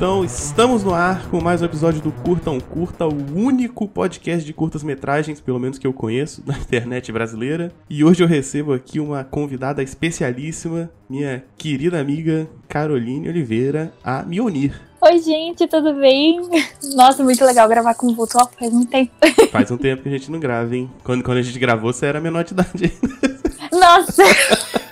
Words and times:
Então, 0.00 0.24
estamos 0.24 0.82
no 0.82 0.94
ar 0.94 1.28
com 1.28 1.42
mais 1.42 1.60
um 1.60 1.66
episódio 1.66 2.00
do 2.00 2.10
Curta 2.10 2.50
um 2.50 2.58
Curta, 2.58 3.06
o 3.06 3.36
único 3.36 3.86
podcast 3.86 4.46
de 4.46 4.54
curtas-metragens, 4.54 5.42
pelo 5.42 5.58
menos 5.58 5.76
que 5.76 5.86
eu 5.86 5.92
conheço, 5.92 6.42
na 6.48 6.56
internet 6.56 7.12
brasileira. 7.12 7.70
E 7.86 8.02
hoje 8.02 8.22
eu 8.22 8.26
recebo 8.26 8.72
aqui 8.72 8.98
uma 8.98 9.22
convidada 9.24 9.82
especialíssima, 9.82 10.90
minha 11.06 11.44
querida 11.58 12.00
amiga 12.00 12.48
Caroline 12.66 13.28
Oliveira, 13.28 13.92
a 14.02 14.22
Mionir. 14.22 14.80
Oi, 15.02 15.18
gente, 15.18 15.66
tudo 15.66 15.92
bem? 15.92 16.48
Nossa, 16.94 17.22
muito 17.22 17.44
legal 17.44 17.68
gravar 17.68 17.92
com 17.92 18.06
o 18.06 18.14
Vulto. 18.14 18.38
Faz 18.58 18.72
muito 18.72 18.88
tempo. 18.88 19.12
Faz 19.52 19.70
um 19.70 19.76
tempo 19.76 20.02
que 20.02 20.08
a 20.08 20.12
gente 20.12 20.30
não 20.30 20.40
grava, 20.40 20.74
hein? 20.74 20.90
Quando, 21.04 21.22
quando 21.22 21.36
a 21.36 21.42
gente 21.42 21.58
gravou, 21.58 21.92
você 21.92 22.06
era 22.06 22.22
menor 22.22 22.42
de 22.42 22.54
idade 22.54 22.84
ainda. 22.84 23.38
Nossa! 23.70 24.22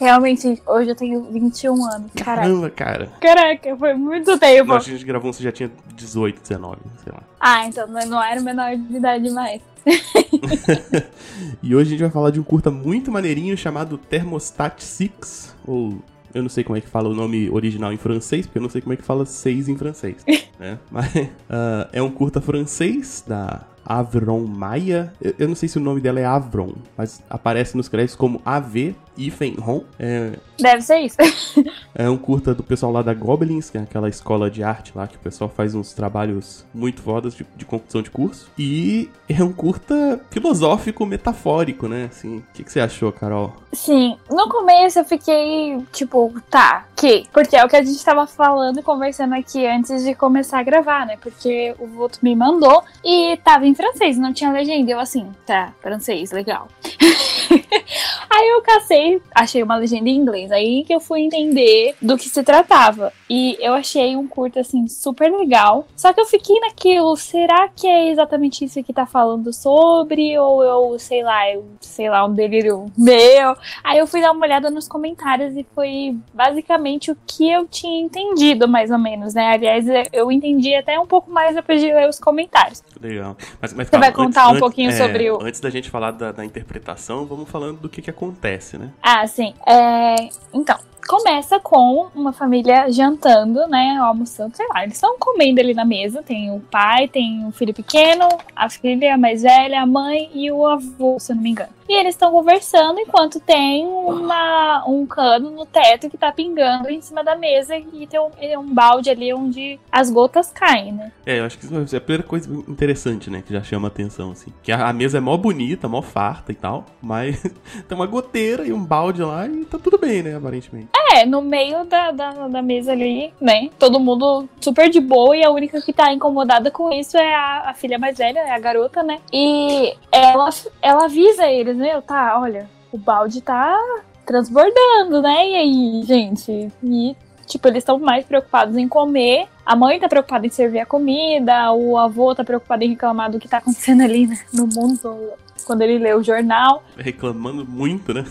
Realmente, 0.00 0.60
hoje 0.66 0.90
eu 0.90 0.94
tenho 0.94 1.22
21 1.24 1.84
anos. 1.84 2.10
Caraca. 2.16 2.40
Caramba, 2.40 2.70
cara. 2.70 3.12
Caraca, 3.20 3.76
foi 3.76 3.92
muito 3.92 4.38
tempo. 4.38 4.68
Nós 4.68 4.88
a 4.88 4.90
gente 4.90 5.04
gravou, 5.04 5.30
você 5.30 5.42
já 5.42 5.52
tinha 5.52 5.70
18, 5.94 6.40
19, 6.40 6.78
sei 7.04 7.12
lá. 7.12 7.22
Ah, 7.38 7.66
então 7.66 7.86
não 7.86 8.22
era 8.22 8.40
menor 8.40 8.74
de 8.74 8.96
idade 8.96 9.28
mais. 9.28 9.60
e 11.62 11.74
hoje 11.74 11.88
a 11.88 11.90
gente 11.90 12.00
vai 12.00 12.10
falar 12.10 12.30
de 12.30 12.40
um 12.40 12.42
curta 12.42 12.70
muito 12.70 13.12
maneirinho 13.12 13.54
chamado 13.58 13.98
Thermostat 13.98 14.82
6, 14.82 15.54
ou 15.66 15.98
eu 16.32 16.42
não 16.42 16.48
sei 16.48 16.64
como 16.64 16.78
é 16.78 16.80
que 16.80 16.88
fala 16.88 17.10
o 17.10 17.14
nome 17.14 17.50
original 17.50 17.92
em 17.92 17.98
francês, 17.98 18.46
porque 18.46 18.56
eu 18.56 18.62
não 18.62 18.70
sei 18.70 18.80
como 18.80 18.94
é 18.94 18.96
que 18.96 19.02
fala 19.02 19.26
6 19.26 19.68
em 19.68 19.76
francês. 19.76 20.24
né? 20.58 20.78
Mas 20.90 21.14
uh, 21.14 21.88
é 21.92 22.00
um 22.00 22.10
curta 22.10 22.40
francês 22.40 23.22
da 23.26 23.66
Avron 23.84 24.46
Maia. 24.46 25.12
Eu, 25.20 25.34
eu, 25.40 25.48
não 25.48 25.54
sei 25.54 25.68
se 25.68 25.76
o 25.76 25.80
nome 25.80 26.00
dela 26.00 26.20
é 26.20 26.24
Avron, 26.24 26.74
mas 26.96 27.22
aparece 27.28 27.76
nos 27.76 27.88
créditos 27.88 28.16
como 28.16 28.40
AV 28.44 28.94
Ifenron. 29.26 29.82
É, 29.98 30.32
Deve 30.58 30.82
ser 30.82 31.00
isso. 31.00 31.16
é 31.94 32.08
um 32.08 32.16
curta 32.16 32.54
do 32.54 32.62
pessoal 32.62 32.92
lá 32.92 33.02
da 33.02 33.14
Goblins, 33.14 33.70
que 33.70 33.78
é 33.78 33.80
aquela 33.80 34.08
escola 34.08 34.50
de 34.50 34.62
arte 34.62 34.92
lá 34.94 35.06
que 35.06 35.16
o 35.16 35.20
pessoal 35.20 35.48
faz 35.48 35.74
uns 35.74 35.92
trabalhos 35.92 36.64
muito 36.74 37.02
fodas 37.02 37.34
de, 37.34 37.46
de 37.56 37.64
conclusão 37.64 38.02
de 38.02 38.10
curso. 38.10 38.50
E 38.58 39.10
é 39.28 39.42
um 39.42 39.52
curta 39.52 40.20
filosófico, 40.30 41.04
metafórico, 41.06 41.88
né? 41.88 42.08
Assim, 42.10 42.38
o 42.38 42.44
que, 42.54 42.64
que 42.64 42.72
você 42.72 42.80
achou, 42.80 43.12
Carol? 43.12 43.54
Sim, 43.72 44.16
no 44.28 44.48
começo 44.48 44.98
eu 44.98 45.04
fiquei 45.04 45.78
tipo, 45.92 46.34
tá, 46.50 46.86
que? 46.96 47.24
Porque 47.32 47.56
é 47.56 47.64
o 47.64 47.68
que 47.68 47.76
a 47.76 47.82
gente 47.82 48.04
tava 48.04 48.26
falando 48.26 48.80
e 48.80 48.82
conversando 48.82 49.34
aqui 49.34 49.66
antes 49.66 50.04
de 50.04 50.14
começar 50.14 50.58
a 50.58 50.62
gravar, 50.62 51.06
né? 51.06 51.16
Porque 51.20 51.74
o 51.78 51.86
Voto 51.86 52.18
me 52.22 52.34
mandou 52.34 52.82
e 53.04 53.36
tava 53.38 53.66
em 53.66 53.74
francês, 53.74 54.18
não 54.18 54.32
tinha 54.32 54.52
legenda. 54.52 54.90
Eu 54.90 55.00
assim, 55.00 55.30
tá, 55.46 55.72
francês, 55.80 56.30
legal. 56.32 56.68
Aí 58.30 58.48
eu 58.48 58.62
cacei, 58.62 59.20
achei 59.34 59.62
uma 59.62 59.76
legenda 59.76 60.08
em 60.08 60.16
inglês. 60.16 60.52
Aí 60.52 60.84
que 60.84 60.94
eu 60.94 61.00
fui 61.00 61.20
entender 61.20 61.96
do 62.00 62.16
que 62.16 62.28
se 62.28 62.42
tratava. 62.42 63.12
E 63.28 63.56
eu 63.60 63.74
achei 63.74 64.16
um 64.16 64.26
curto, 64.26 64.58
assim, 64.58 64.86
super 64.88 65.30
legal. 65.32 65.86
Só 65.96 66.12
que 66.12 66.20
eu 66.20 66.26
fiquei 66.26 66.58
naquilo, 66.60 67.16
será 67.16 67.68
que 67.68 67.86
é 67.86 68.10
exatamente 68.10 68.64
isso 68.64 68.82
que 68.82 68.92
tá 68.92 69.06
falando 69.06 69.52
sobre? 69.52 70.38
Ou 70.38 70.62
eu, 70.62 70.98
sei 70.98 71.22
lá, 71.22 71.50
eu, 71.50 71.64
sei 71.80 72.08
lá, 72.08 72.24
um 72.24 72.32
delírio 72.32 72.86
meu. 72.96 73.56
Aí 73.82 73.98
eu 73.98 74.06
fui 74.06 74.20
dar 74.20 74.32
uma 74.32 74.46
olhada 74.46 74.70
nos 74.70 74.86
comentários 74.86 75.56
e 75.56 75.66
foi 75.74 76.16
basicamente 76.32 77.10
o 77.10 77.16
que 77.26 77.50
eu 77.50 77.66
tinha 77.66 78.00
entendido, 78.00 78.68
mais 78.68 78.90
ou 78.90 78.98
menos, 78.98 79.34
né? 79.34 79.52
Aliás, 79.52 79.86
eu 80.12 80.30
entendi 80.30 80.74
até 80.74 80.98
um 80.98 81.06
pouco 81.06 81.30
mais 81.30 81.54
depois 81.54 81.80
de 81.80 81.92
ler 81.92 82.08
os 82.08 82.18
comentários. 82.18 82.82
Legal. 83.00 83.36
Mas, 83.60 83.72
mas 83.72 83.86
Você 83.86 83.92
calma, 83.92 84.06
vai 84.06 84.14
contar 84.14 84.46
antes, 84.46 84.56
um 84.56 84.60
pouquinho 84.60 84.90
é, 84.90 84.92
sobre 84.92 85.30
o. 85.30 85.42
Antes 85.42 85.60
da 85.60 85.70
gente 85.70 85.90
falar 85.90 86.12
da, 86.12 86.32
da 86.32 86.44
interpretação, 86.44 87.26
vamos 87.26 87.48
falando 87.48 87.80
do 87.80 87.88
que, 87.88 88.02
que 88.02 88.10
acontece, 88.20 88.76
né? 88.76 88.90
Ah, 89.02 89.26
sim. 89.26 89.54
É... 89.66 90.28
Então, 90.52 90.78
começa 91.10 91.58
com 91.58 92.08
uma 92.14 92.32
família 92.32 92.88
jantando, 92.88 93.66
né? 93.66 93.98
Almoçando, 94.00 94.56
sei 94.56 94.64
lá. 94.68 94.84
Eles 94.84 94.94
estão 94.94 95.18
comendo 95.18 95.60
ali 95.60 95.74
na 95.74 95.84
mesa. 95.84 96.22
Tem 96.22 96.52
o 96.52 96.60
pai, 96.60 97.08
tem 97.08 97.44
o 97.48 97.50
filho 97.50 97.74
pequeno, 97.74 98.28
a 98.54 98.70
filha 98.70 99.18
mais 99.18 99.42
velha, 99.42 99.82
a 99.82 99.86
mãe 99.86 100.30
e 100.32 100.52
o 100.52 100.64
avô, 100.64 101.18
se 101.18 101.32
eu 101.32 101.36
não 101.36 101.42
me 101.42 101.50
engano. 101.50 101.80
E 101.90 101.92
eles 101.92 102.14
estão 102.14 102.30
conversando 102.30 103.00
enquanto 103.00 103.40
tem 103.40 103.84
uma, 103.84 104.84
um 104.86 105.04
cano 105.04 105.50
no 105.50 105.66
teto 105.66 106.08
que 106.08 106.16
tá 106.16 106.30
pingando 106.30 106.88
em 106.88 107.00
cima 107.00 107.24
da 107.24 107.34
mesa 107.34 107.76
e 107.76 108.06
tem 108.06 108.20
um, 108.20 108.60
um 108.60 108.72
balde 108.72 109.10
ali 109.10 109.34
onde 109.34 109.80
as 109.90 110.08
gotas 110.08 110.52
caem, 110.52 110.92
né? 110.92 111.10
É, 111.26 111.40
eu 111.40 111.44
acho 111.44 111.58
que 111.58 111.64
isso 111.66 111.96
é 111.96 111.98
a 111.98 112.00
primeira 112.00 112.22
coisa 112.22 112.48
interessante, 112.68 113.28
né? 113.28 113.42
Que 113.44 113.52
já 113.52 113.64
chama 113.64 113.88
atenção, 113.88 114.30
assim. 114.30 114.52
Que 114.62 114.70
a, 114.70 114.86
a 114.88 114.92
mesa 114.92 115.18
é 115.18 115.20
mó 115.20 115.36
bonita, 115.36 115.88
mó 115.88 116.00
farta 116.00 116.52
e 116.52 116.54
tal, 116.54 116.86
mas 117.02 117.42
tem 117.88 117.98
uma 117.98 118.06
goteira 118.06 118.64
e 118.64 118.72
um 118.72 118.84
balde 118.84 119.24
lá 119.24 119.48
e 119.48 119.64
tá 119.64 119.76
tudo 119.76 119.98
bem, 119.98 120.22
né? 120.22 120.36
Aparentemente. 120.36 120.90
É, 120.96 120.99
no 121.26 121.42
meio 121.42 121.84
da, 121.84 122.10
da, 122.10 122.48
da 122.48 122.62
mesa 122.62 122.92
ali, 122.92 123.32
né? 123.40 123.70
Todo 123.78 124.00
mundo 124.00 124.48
super 124.60 124.88
de 124.88 125.00
boa 125.00 125.36
e 125.36 125.44
a 125.44 125.50
única 125.50 125.80
que 125.80 125.92
tá 125.92 126.12
incomodada 126.12 126.70
com 126.70 126.92
isso 126.92 127.16
é 127.16 127.34
a, 127.34 127.70
a 127.70 127.74
filha 127.74 127.98
mais 127.98 128.18
velha, 128.18 128.40
é 128.40 128.50
a 128.50 128.58
garota, 128.58 129.02
né? 129.02 129.18
E 129.32 129.94
ela, 130.12 130.48
ela 130.80 131.04
avisa 131.04 131.46
eles, 131.46 131.76
meu, 131.76 132.00
tá, 132.00 132.38
olha, 132.40 132.68
o 132.92 132.98
balde 132.98 133.40
tá 133.40 133.78
transbordando, 134.24 135.20
né? 135.22 135.48
E 135.48 135.56
aí, 135.56 136.02
gente? 136.04 136.68
E, 136.82 137.16
tipo, 137.46 137.68
eles 137.68 137.78
estão 137.78 137.98
mais 137.98 138.24
preocupados 138.24 138.76
em 138.76 138.88
comer. 138.88 139.48
A 139.66 139.74
mãe 139.74 139.98
tá 139.98 140.08
preocupada 140.08 140.46
em 140.46 140.50
servir 140.50 140.80
a 140.80 140.86
comida, 140.86 141.72
o 141.72 141.96
avô 141.96 142.34
tá 142.34 142.44
preocupado 142.44 142.84
em 142.84 142.90
reclamar 142.90 143.30
do 143.30 143.38
que 143.38 143.48
tá 143.48 143.58
acontecendo 143.58 144.02
ali 144.02 144.26
né, 144.26 144.38
no 144.52 144.66
mundo 144.66 145.34
quando 145.64 145.82
ele 145.82 145.98
lê 145.98 146.14
o 146.14 146.22
jornal. 146.22 146.82
Reclamando 146.96 147.66
muito, 147.66 148.14
né? 148.14 148.24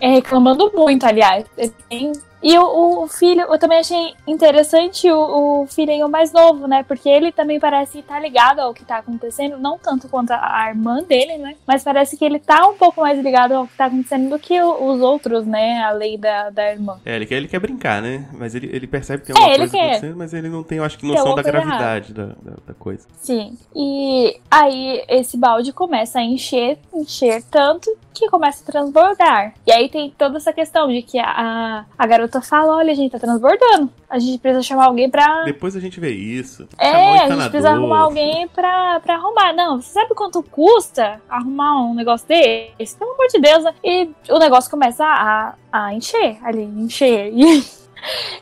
É, 0.00 0.08
reclamando 0.08 0.70
muito, 0.74 1.04
aliás. 1.04 1.44
Ele 1.56 1.72
tem 1.88 2.12
e 2.42 2.56
o, 2.58 3.02
o, 3.02 3.08
filho, 3.08 3.42
eu 3.42 3.58
também 3.58 3.78
achei 3.78 4.14
interessante 4.26 5.10
o, 5.10 5.62
o 5.62 5.66
filhinho 5.66 6.08
mais 6.08 6.32
novo, 6.32 6.66
né? 6.66 6.82
Porque 6.82 7.08
ele 7.08 7.32
também 7.32 7.58
parece 7.58 7.98
estar 7.98 8.14
tá 8.14 8.20
ligado 8.20 8.60
ao 8.60 8.74
que 8.74 8.84
tá 8.84 8.98
acontecendo, 8.98 9.58
não 9.58 9.78
tanto 9.78 10.08
quanto 10.08 10.30
a, 10.32 10.64
a, 10.64 10.68
irmã 10.68 11.02
dele, 11.02 11.38
né? 11.38 11.56
Mas 11.66 11.82
parece 11.82 12.16
que 12.16 12.24
ele 12.24 12.38
tá 12.38 12.66
um 12.68 12.74
pouco 12.74 13.00
mais 13.00 13.18
ligado 13.20 13.52
ao 13.52 13.66
que 13.66 13.76
tá 13.76 13.86
acontecendo 13.86 14.30
do 14.30 14.38
que 14.38 14.60
o, 14.60 14.92
os 14.92 15.00
outros, 15.00 15.46
né? 15.46 15.82
A 15.82 15.90
lei 15.92 16.18
da, 16.18 16.50
da 16.50 16.70
irmã. 16.70 17.00
É, 17.04 17.16
ele 17.16 17.26
quer, 17.26 17.36
ele 17.36 17.48
quer 17.48 17.58
brincar, 17.58 18.02
né? 18.02 18.28
Mas 18.32 18.54
ele, 18.54 18.68
ele 18.72 18.86
percebe 18.86 19.22
que 19.22 19.32
tem 19.32 19.36
alguma 19.36 19.54
é, 19.54 19.58
coisa 19.58 19.72
quer. 19.72 19.84
acontecendo, 19.84 20.16
mas 20.16 20.34
ele 20.34 20.48
não 20.48 20.62
tem, 20.62 20.78
eu 20.78 20.84
acho 20.84 20.98
que, 20.98 21.06
noção 21.06 21.34
da 21.34 21.42
gravidade 21.42 22.12
da, 22.12 22.26
da, 22.26 22.52
da, 22.66 22.74
coisa. 22.74 23.06
Sim. 23.18 23.56
E 23.74 24.38
aí 24.50 25.04
esse 25.08 25.36
balde 25.36 25.72
começa 25.72 26.18
a 26.18 26.22
encher, 26.22 26.78
encher 26.92 27.42
tanto 27.50 27.90
que 28.16 28.28
começa 28.28 28.62
a 28.62 28.72
transbordar. 28.72 29.54
E 29.66 29.72
aí 29.72 29.88
tem 29.88 30.10
toda 30.16 30.38
essa 30.38 30.52
questão 30.52 30.88
de 30.88 31.02
que 31.02 31.18
a, 31.18 31.84
a 31.96 32.06
garota 32.06 32.25
garota 32.26 32.40
fala: 32.40 32.76
olha, 32.76 32.94
gente, 32.94 33.12
tá 33.12 33.18
transbordando. 33.18 33.90
A 34.08 34.18
gente 34.18 34.38
precisa 34.38 34.62
chamar 34.62 34.86
alguém 34.86 35.08
pra. 35.08 35.44
Depois 35.44 35.76
a 35.76 35.80
gente 35.80 35.98
vê 35.98 36.10
isso. 36.10 36.68
É, 36.78 37.20
a 37.20 37.28
gente 37.28 37.48
precisa 37.50 37.70
arrumar 37.70 38.00
alguém 38.00 38.48
pra, 38.48 39.00
pra 39.00 39.14
arrumar. 39.14 39.52
Não, 39.52 39.80
você 39.80 39.92
sabe 39.92 40.14
quanto 40.14 40.42
custa 40.42 41.20
arrumar 41.28 41.82
um 41.82 41.94
negócio 41.94 42.26
desse? 42.26 42.96
Pelo 42.96 43.12
amor 43.12 43.26
de 43.28 43.40
Deus, 43.40 43.64
né? 43.64 43.74
E 43.82 44.10
o 44.28 44.38
negócio 44.38 44.70
começa 44.70 45.04
a, 45.04 45.54
a 45.72 45.94
encher 45.94 46.38
ali, 46.42 46.62
encher. 46.62 47.32
E 47.32 47.64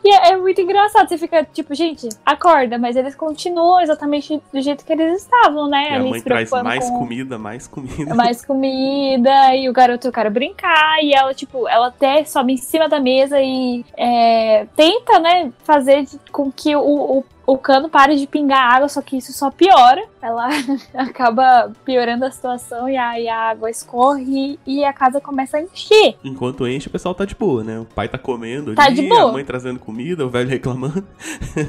e 0.03 0.15
é, 0.15 0.33
é, 0.33 0.37
muito 0.37 0.61
engraçado, 0.61 1.09
você 1.09 1.19
fica 1.19 1.45
tipo, 1.45 1.75
gente, 1.75 2.09
acorda, 2.25 2.79
mas 2.79 2.97
eles 2.97 3.15
continuam 3.15 3.81
exatamente 3.81 4.41
do 4.53 4.61
jeito 4.61 4.85
que 4.85 4.93
eles 4.93 5.23
estavam, 5.23 5.69
né? 5.69 5.93
E 5.93 5.95
a 5.95 6.01
mãe 6.01 6.21
traz 6.21 6.51
mais 6.51 6.89
com... 6.89 6.99
comida, 6.99 7.39
mais 7.39 7.67
comida. 7.67 8.15
Mais 8.15 8.45
comida, 8.45 9.55
e 9.55 9.69
o 9.69 9.73
garoto, 9.73 10.09
eu 10.09 10.13
quero 10.13 10.31
brincar, 10.31 11.03
e 11.03 11.13
ela, 11.15 11.35
tipo, 11.35 11.69
ela 11.69 11.89
até 11.89 12.25
sobe 12.25 12.53
em 12.53 12.57
cima 12.57 12.89
da 12.89 13.01
mesa 13.01 13.41
e 13.41 13.85
é, 13.97 14.67
tenta, 14.77 15.19
né, 15.19 15.53
fazer 15.65 16.07
com 16.31 16.51
que 16.51 16.75
o, 16.77 16.81
o 16.81 17.25
o 17.47 17.59
cano 17.59 17.89
para 17.89 18.17
de 18.17 18.27
pingar 18.27 18.75
água, 18.75 18.89
só 18.89 19.03
que 19.03 19.17
isso 19.17 19.33
só 19.33 19.51
piora. 19.51 20.05
Ela 20.21 20.49
acaba 20.95 21.73
piorando 21.85 22.25
a 22.25 22.31
situação 22.31 22.89
e 22.89 22.97
aí 22.97 23.29
a 23.29 23.51
água 23.51 23.71
escorre 23.71 24.59
e 24.67 24.85
a 24.85 24.93
casa 24.93 25.21
começa 25.21 25.59
a 25.59 25.63
encher. 25.63 26.17
Enquanto 26.25 26.67
enche, 26.67 26.89
o 26.89 26.91
pessoal 26.91 27.15
tá 27.15 27.25
de 27.25 27.35
boa, 27.35 27.63
né? 27.63 27.79
O 27.81 27.85
pai 27.85 28.09
tá 28.09 28.19
comendo 28.19 28.75
tá 28.75 28.85
ali, 28.85 28.97
de 28.97 29.09
boa. 29.09 29.31
a 29.31 29.33
mãe 29.33 29.45
trazendo 29.45 29.79
comida, 29.79 30.25
o 30.25 30.31
velho 30.31 30.49
reclamando. 30.49 31.05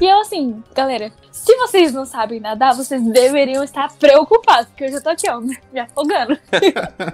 E 0.00 0.04
eu 0.04 0.20
assim, 0.20 0.62
galera, 0.74 1.12
se 1.30 1.54
vocês 1.56 1.92
não 1.92 2.04
sabem 2.04 2.40
nadar, 2.40 2.74
vocês 2.74 3.02
deveriam 3.02 3.62
estar 3.62 3.92
preocupados, 3.96 4.66
porque 4.66 4.84
eu 4.84 4.92
já 4.92 5.00
tô 5.00 5.10
aqui, 5.10 5.28
ó, 5.30 5.40
me 5.40 5.80
afogando. 5.80 6.36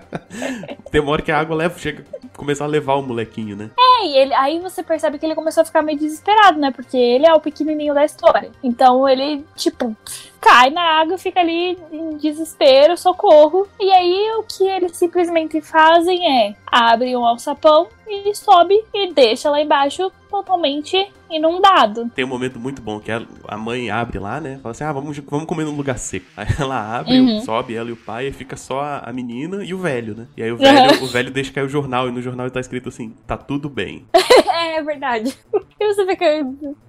Demora 0.91 1.23
que 1.23 1.31
a 1.31 1.39
água 1.39 1.57
leva, 1.57 1.79
chega 1.79 2.05
começar 2.43 2.65
a 2.65 2.69
levar 2.69 2.95
o 2.95 3.03
molequinho, 3.03 3.57
né? 3.57 3.71
É, 3.79 4.07
e 4.07 4.17
ele, 4.17 4.35
aí 4.35 4.59
você 4.59 4.83
percebe 4.83 5.19
que 5.19 5.25
ele 5.25 5.35
começou 5.35 5.63
a 5.63 5.65
ficar 5.65 5.81
meio 5.81 5.99
desesperado, 5.99 6.59
né? 6.59 6.73
Porque 6.73 6.97
ele 6.97 7.27
é 7.27 7.33
o 7.33 7.41
pequenininho 7.41 7.95
da 7.95 8.05
história. 8.05 8.51
Então 8.63 9.09
ele, 9.09 9.45
tipo, 9.55 9.97
cai 10.41 10.71
na 10.71 11.01
água, 11.01 11.17
fica 11.17 11.39
ali 11.39 11.79
em 11.93 12.17
desespero, 12.17 12.97
socorro. 12.97 13.69
E 13.81 13.91
aí 13.93 14.33
o 14.39 14.43
que 14.43 14.65
eles 14.65 14.97
simplesmente 14.97 15.61
fazem 15.61 16.49
é 16.49 16.57
abrem 16.67 17.17
um 17.17 17.25
alçapão 17.25 17.89
e 18.07 18.35
sobe 18.35 18.83
e 18.93 19.13
deixa 19.13 19.51
lá 19.51 19.61
embaixo 19.61 20.11
totalmente 20.31 21.11
inundado. 21.31 22.11
Tem 22.15 22.25
um 22.25 22.29
momento 22.29 22.59
muito 22.59 22.81
bom 22.81 22.99
que 22.99 23.11
a 23.13 23.57
mãe 23.57 23.91
abre 23.91 24.19
lá, 24.19 24.41
né? 24.41 24.59
Fala 24.63 24.73
assim: 24.73 24.85
ah, 24.85 24.93
vamos, 24.93 25.19
vamos 25.19 25.47
comer 25.47 25.65
num 25.65 25.77
lugar 25.77 25.99
seco. 25.99 26.27
Aí 26.37 26.47
ela 26.59 26.99
abre, 26.99 27.21
uhum. 27.21 27.41
sobe 27.43 27.75
ela 27.75 27.91
e 27.91 27.93
o 27.93 27.97
pai, 27.97 28.29
e 28.29 28.33
fica 28.33 28.57
só 28.57 29.01
a 29.03 29.13
menina 29.13 29.65
e 29.65 29.75
o 29.75 29.79
velho, 29.79 30.15
né? 30.15 30.27
E 30.37 30.43
aí 30.43 30.51
o 30.51 30.57
velho, 30.57 30.99
uhum. 30.99 31.05
o 31.05 31.09
velho 31.09 31.31
deixa 31.31 31.53
cair 31.53 31.65
o 31.65 31.69
jornal, 31.69 32.09
e 32.09 32.13
no 32.13 32.23
jornal 32.23 32.51
tá 32.51 32.61
escrito 32.61 32.89
assim: 32.89 33.15
tá 33.27 33.37
tudo 33.37 33.69
bem. 33.69 34.07
é, 34.53 34.77
é 34.77 34.83
verdade. 34.83 35.37
E 35.79 35.87
você 35.87 36.07
fica, 36.07 36.25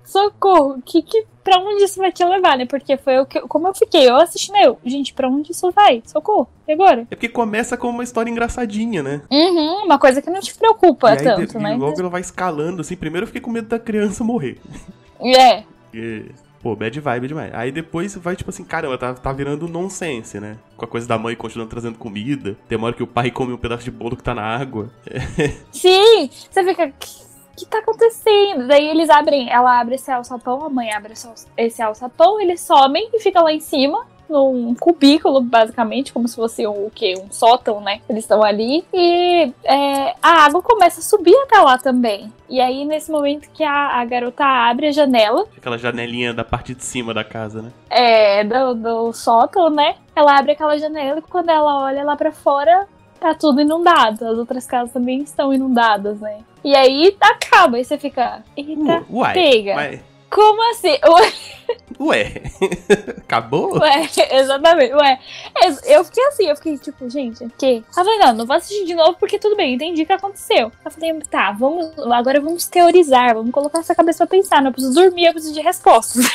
socorro, 0.06 0.82
que, 0.86 1.02
que, 1.02 1.26
pra 1.44 1.58
onde 1.60 1.84
isso 1.84 2.00
vai 2.00 2.12
te 2.12 2.24
levar, 2.24 2.58
né? 2.58 2.66
Porque 2.66 2.98
foi 2.98 3.20
o 3.20 3.26
que, 3.26 3.40
como 3.42 3.68
eu 3.68 3.74
fiquei, 3.74 4.10
eu 4.10 4.16
assistindo, 4.16 4.58
eu, 4.58 4.78
gente, 4.86 5.14
pra 5.14 5.28
onde 5.28 5.52
isso 5.52 5.72
vai? 5.72 6.02
Socorro, 6.06 6.48
e 6.68 6.74
agora? 6.74 7.08
É 7.10 7.16
porque 7.16 7.30
começa 7.30 7.76
com 7.78 7.90
uma 7.90 8.04
história 8.04 8.30
engraçadinha, 8.30 9.02
né? 9.02 9.22
Uhum, 9.32 9.86
uma 9.86 9.98
coisa 9.98 10.22
que 10.22 10.30
não 10.30 10.40
te 10.40 10.56
preocupa 10.56 11.10
e 11.10 11.12
aí, 11.12 11.24
tanto, 11.24 11.58
de, 11.58 11.58
né? 11.58 11.74
E 11.74 11.78
logo 11.78 12.00
ela 12.00 12.10
vai 12.10 12.22
escalando, 12.22 12.82
assim, 12.82 12.96
primeiro 12.96 13.24
eu 13.24 13.28
fiquei 13.28 13.42
com 13.42 13.52
medo 13.52 13.68
da 13.68 13.80
criança 13.80 14.24
morrer. 14.24 14.60
É. 15.20 15.64
Porque, 15.84 16.26
pô, 16.62 16.76
bad 16.76 17.00
vibe 17.00 17.28
demais. 17.28 17.54
Aí 17.54 17.72
depois 17.72 18.16
vai, 18.16 18.36
tipo 18.36 18.50
assim, 18.50 18.64
caramba, 18.64 18.98
tá, 18.98 19.14
tá 19.14 19.32
virando 19.32 19.68
nonsense, 19.68 20.40
né? 20.40 20.58
Com 20.76 20.86
a 20.86 20.88
coisa 20.88 21.08
da 21.08 21.18
mãe 21.18 21.36
continuando 21.36 21.70
trazendo 21.70 21.98
comida. 21.98 22.58
Tem 22.68 22.78
uma 22.78 22.88
hora 22.88 22.96
que 22.96 23.04
o 23.04 23.08
pai 23.08 23.30
come 23.32 23.54
um 23.54 23.58
pedaço 23.58 23.84
de 23.84 23.92
bolo 23.92 24.16
que 24.18 24.24
tá 24.24 24.34
na 24.34 24.44
água. 24.44 24.90
Sim, 25.72 26.30
você 26.30 26.64
fica. 26.64 26.94
O 27.54 27.56
que, 27.56 27.66
tá 27.68 27.80
acontecendo? 27.80 28.68
Daí 28.68 28.90
eles 28.90 29.10
abrem, 29.10 29.50
ela 29.50 29.80
abre 29.80 29.96
esse 29.96 30.12
alçapão, 30.12 30.66
a 30.66 30.70
mãe 30.70 30.92
abre 30.92 31.14
esse 31.56 31.82
alçapão, 31.82 32.42
eles 32.42 32.62
sobem 32.62 33.10
e 33.14 33.20
fica 33.20 33.42
lá 33.42 33.54
em 33.54 33.60
cima 33.60 34.06
num 34.34 34.74
cubículo, 34.74 35.42
basicamente, 35.42 36.12
como 36.12 36.28
se 36.28 36.36
fosse 36.36 36.66
um, 36.66 36.88
o 36.88 36.92
quê? 36.94 37.14
Um 37.18 37.32
sótão, 37.32 37.80
né? 37.80 38.02
Eles 38.10 38.24
estão 38.24 38.42
ali. 38.42 38.84
E 38.92 39.54
é, 39.64 40.16
a 40.22 40.46
água 40.46 40.62
começa 40.62 41.00
a 41.00 41.04
subir 41.04 41.36
até 41.44 41.60
lá 41.60 41.78
também. 41.78 42.34
E 42.50 42.60
aí, 42.60 42.84
nesse 42.84 43.12
momento 43.12 43.50
que 43.52 43.64
a, 43.64 44.00
a, 44.00 44.06
garota 44.06 44.44
abre 44.44 44.88
a 44.88 44.92
janela. 44.92 45.46
Aquela 45.56 45.78
janelinha 45.78 46.34
da 46.34 46.44
parte 46.44 46.74
de 46.74 46.84
cima 46.84 47.14
da 47.14 47.24
casa, 47.24 47.62
né? 47.62 47.72
É, 47.90 48.44
do, 48.44 48.74
do 48.74 49.14
sótão, 49.14 49.70
né? 49.70 49.96
Ela 50.16 50.38
abre 50.38 50.54
aquela 50.54 50.78
janela 50.78 51.20
e 51.20 51.22
quando 51.22 51.50
ela 51.50 51.84
olha 51.84 52.04
lá 52.04 52.16
para 52.16 52.32
fora, 52.32 52.88
tá 53.24 53.34
tudo 53.34 53.62
inundado. 53.62 54.28
As 54.28 54.38
outras 54.38 54.68
casas 54.68 54.92
também 54.92 55.22
estão 55.22 55.54
inundadas, 55.54 56.20
né? 56.20 56.40
E 56.64 56.76
aí 56.76 57.16
acaba, 57.20 57.80
e 57.80 57.86
você 57.86 57.98
fica. 57.98 58.44
Eita, 58.56 59.04
uai, 59.10 59.34
pega. 59.34 59.76
Uai. 59.76 60.02
Como 60.34 60.72
assim? 60.72 60.98
Ué, 62.00 62.42
acabou? 63.22 63.78
Ué, 63.78 64.10
exatamente. 64.32 64.94
Ué, 64.94 65.20
eu 65.86 66.04
fiquei 66.04 66.24
assim, 66.26 66.46
eu 66.48 66.56
fiquei 66.56 66.78
tipo, 66.80 67.08
gente, 67.08 67.48
que? 67.56 67.84
Ah, 67.96 68.04
não, 68.04 68.34
não 68.34 68.46
vou 68.46 68.56
assistir 68.56 68.84
de 68.86 68.96
novo 68.96 69.16
porque 69.20 69.38
tudo 69.38 69.56
bem, 69.56 69.76
entendi 69.76 70.02
o 70.02 70.06
que 70.06 70.12
aconteceu. 70.12 70.72
Eu 70.84 70.92
falei, 70.92 71.14
tá, 71.30 71.52
vamos, 71.52 71.92
agora 72.12 72.42
vamos 72.42 72.66
teorizar, 72.66 73.36
vamos 73.36 73.52
colocar 73.52 73.80
essa 73.80 73.94
cabeça 73.94 74.26
pra 74.26 74.38
pensar, 74.38 74.62
não 74.62 74.70
eu 74.70 74.74
preciso 74.74 74.96
dormir, 74.96 75.26
eu 75.26 75.34
preciso 75.34 75.54
de 75.54 75.62
respostas. 75.62 76.26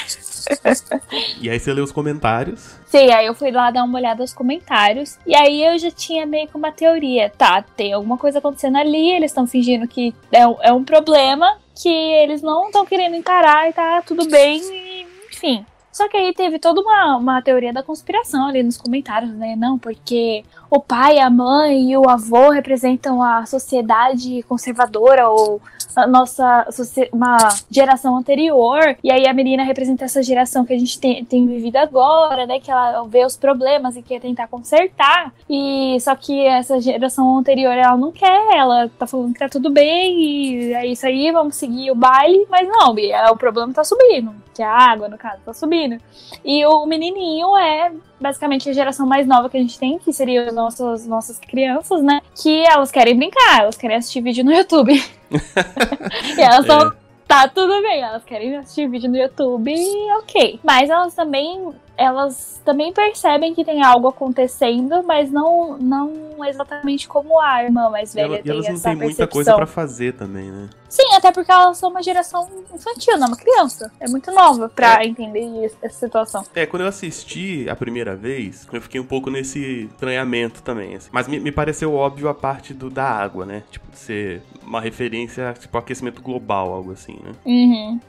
e 1.41 1.51
aí 1.51 1.59
você 1.59 1.73
leu 1.73 1.83
os 1.83 1.93
comentários? 1.93 2.77
Sim, 2.87 3.11
aí 3.11 3.27
eu 3.27 3.35
fui 3.35 3.51
lá 3.51 3.71
dar 3.71 3.85
uma 3.85 3.99
olhada 3.99 4.23
nos 4.23 4.33
comentários. 4.33 5.19
E 5.27 5.37
aí 5.37 5.63
eu 5.63 5.77
já 5.79 5.91
tinha 5.91 6.25
meio 6.25 6.49
que 6.49 6.57
uma 6.57 6.71
teoria. 6.71 7.31
Tá, 7.37 7.63
tem 7.63 7.93
alguma 7.93 8.17
coisa 8.17 8.39
acontecendo 8.39 8.79
ali, 8.79 9.11
eles 9.11 9.31
estão 9.31 9.47
fingindo 9.47 9.89
que 9.89 10.15
é 10.33 10.47
um, 10.47 10.57
é 10.63 10.73
um 10.73 10.85
problema 10.85 11.59
que 11.81 11.89
eles 11.89 12.43
não 12.43 12.67
estão 12.67 12.85
querendo 12.85 13.15
encarar 13.15 13.69
e 13.69 13.73
tá 13.73 14.03
tudo 14.03 14.29
bem, 14.29 14.61
e, 14.61 15.07
enfim. 15.33 15.65
Só 15.93 16.09
que 16.09 16.17
aí 16.17 16.33
teve 16.33 16.59
toda 16.59 16.81
uma, 16.81 17.17
uma 17.17 17.43
teoria 17.43 17.73
da 17.73 17.83
conspiração 17.83 18.47
ali 18.47 18.63
nos 18.63 18.77
comentários, 18.77 19.33
né? 19.33 19.57
Não, 19.57 19.79
porque 19.79 20.45
o 20.71 20.81
pai, 20.81 21.19
a 21.19 21.29
mãe 21.31 21.91
e 21.91 21.97
o 21.97 22.09
avô 22.09 22.51
representam 22.51 23.23
a 23.23 23.45
sociedade 23.47 24.45
conservadora 24.45 25.29
ou 25.29 25.61
a 25.95 26.07
nossa 26.07 26.67
uma 27.13 27.37
geração 27.71 28.17
anterior. 28.17 28.97
E 29.03 29.11
aí 29.11 29.27
a 29.27 29.35
menina 29.35 29.63
representa 29.63 30.05
essa 30.05 30.23
geração 30.23 30.65
que 30.65 30.73
a 30.73 30.79
gente 30.79 30.99
tem, 30.99 31.25
tem 31.25 31.47
vivido 31.47 31.77
agora, 31.77 32.47
né? 32.47 32.61
Que 32.61 32.71
ela 32.71 33.03
vê 33.05 33.25
os 33.25 33.37
problemas 33.37 33.97
e 33.97 34.03
quer 34.03 34.21
tentar 34.21 34.49
consertar. 34.49 35.33
E 35.49 35.97
só 36.01 36.15
que 36.15 36.47
essa 36.47 36.81
geração 36.81 37.39
anterior 37.39 37.73
ela 37.73 37.97
não 37.97 38.13
quer, 38.13 38.57
ela 38.57 38.91
tá 38.99 39.07
falando 39.07 39.33
que 39.33 39.39
tá 39.39 39.49
tudo 39.49 39.71
bem 39.71 40.21
e 40.21 40.75
é 40.75 40.87
isso 40.87 41.07
aí, 41.07 41.31
vamos 41.31 41.57
seguir 41.57 41.91
o 41.91 41.95
baile, 41.95 42.47
mas 42.51 42.67
não, 42.69 42.95
o 43.33 43.37
problema 43.37 43.73
tá 43.73 43.85
subindo, 43.85 44.35
que 44.55 44.63
a 44.63 44.71
água, 44.71 45.09
no 45.09 45.19
caso, 45.19 45.39
tá 45.45 45.53
subindo. 45.53 46.01
E 46.45 46.65
o 46.67 46.87
menininho 46.87 47.57
é 47.57 47.93
basicamente 48.21 48.69
a 48.69 48.73
geração 48.73 49.07
mais 49.07 49.27
nova 49.27 49.49
que 49.49 49.57
a 49.57 49.61
gente 49.61 49.79
tem, 49.79 49.99
que 49.99 50.13
seria 50.13 50.49
as 50.49 50.55
nossas, 50.55 51.07
nossas 51.07 51.39
crianças, 51.39 52.03
né? 52.03 52.21
Que 52.35 52.65
elas 52.67 52.91
querem 52.91 53.17
brincar, 53.17 53.61
elas 53.61 53.77
querem 53.77 53.97
assistir 53.97 54.21
vídeo 54.21 54.45
no 54.45 54.53
YouTube. 54.55 55.01
E 55.31 56.41
elas 56.41 56.61
estão. 56.61 56.89
É. 56.89 57.09
Tá 57.27 57.47
tudo 57.47 57.83
bem, 57.83 58.01
elas 58.01 58.25
querem 58.25 58.57
assistir 58.57 58.89
vídeo 58.89 59.11
no 59.11 59.17
YouTube, 59.17 59.75
ok. 60.21 60.59
Mas 60.65 60.89
elas 60.89 61.15
também 61.15 61.75
elas 61.99 62.63
também 62.65 62.93
percebem 62.93 63.53
que 63.53 63.65
tem 63.65 63.83
algo 63.83 64.07
acontecendo, 64.07 65.03
mas 65.03 65.33
não, 65.33 65.77
não 65.79 66.45
exatamente 66.47 67.09
como 67.09 67.41
a 67.41 67.65
irmã 67.65 67.91
mais 67.91 68.15
velha 68.15 68.27
Ela, 68.27 68.37
tem 68.39 68.47
e 68.47 68.51
elas 68.55 68.69
não 68.69 68.81
têm 68.81 68.95
muita 68.95 69.27
coisa 69.27 69.55
para 69.55 69.67
fazer 69.67 70.15
também, 70.15 70.49
né? 70.51 70.69
Sim, 70.89 71.13
até 71.15 71.33
porque 71.33 71.51
elas 71.51 71.77
são 71.77 71.91
uma 71.91 72.03
geração 72.03 72.49
infantil, 72.73 73.19
não 73.19 73.27
uma 73.27 73.37
criança. 73.37 73.91
É 73.99 74.09
muito 74.09 74.31
nova 74.31 74.69
pra 74.69 75.03
É. 75.03 75.07
entender 75.07 75.71
essa 75.83 75.99
situação. 75.99 76.45
É, 76.55 76.65
quando 76.65 76.83
eu 76.83 76.89
assisti 76.89 77.69
a 77.69 77.75
primeira 77.75 78.15
vez, 78.15 78.67
eu 78.73 78.81
fiquei 78.81 79.01
um 79.01 79.05
pouco 79.05 79.29
nesse 79.29 79.87
estranhamento 79.93 80.63
também. 80.63 80.95
assim. 80.95 81.09
Mas 81.13 81.27
me, 81.27 81.41
me 81.41 81.51
pareceu 81.51 81.93
óbvio 81.95 82.29
a 82.29 82.35
parte 82.35 82.73
do 82.73 82.89
da 82.89 83.05
água, 83.05 83.45
né? 83.45 83.65
Tipo, 83.71 83.91
de 83.91 83.99
ser 83.99 84.43
uma 84.63 84.81
referência, 84.81 85.53
tipo, 85.59 85.77
aquecimento 85.77 86.23
global, 86.23 86.73
algo 86.73 86.93
assim, 86.93 87.19
né? 87.25 87.33
Uhum. 87.45 88.01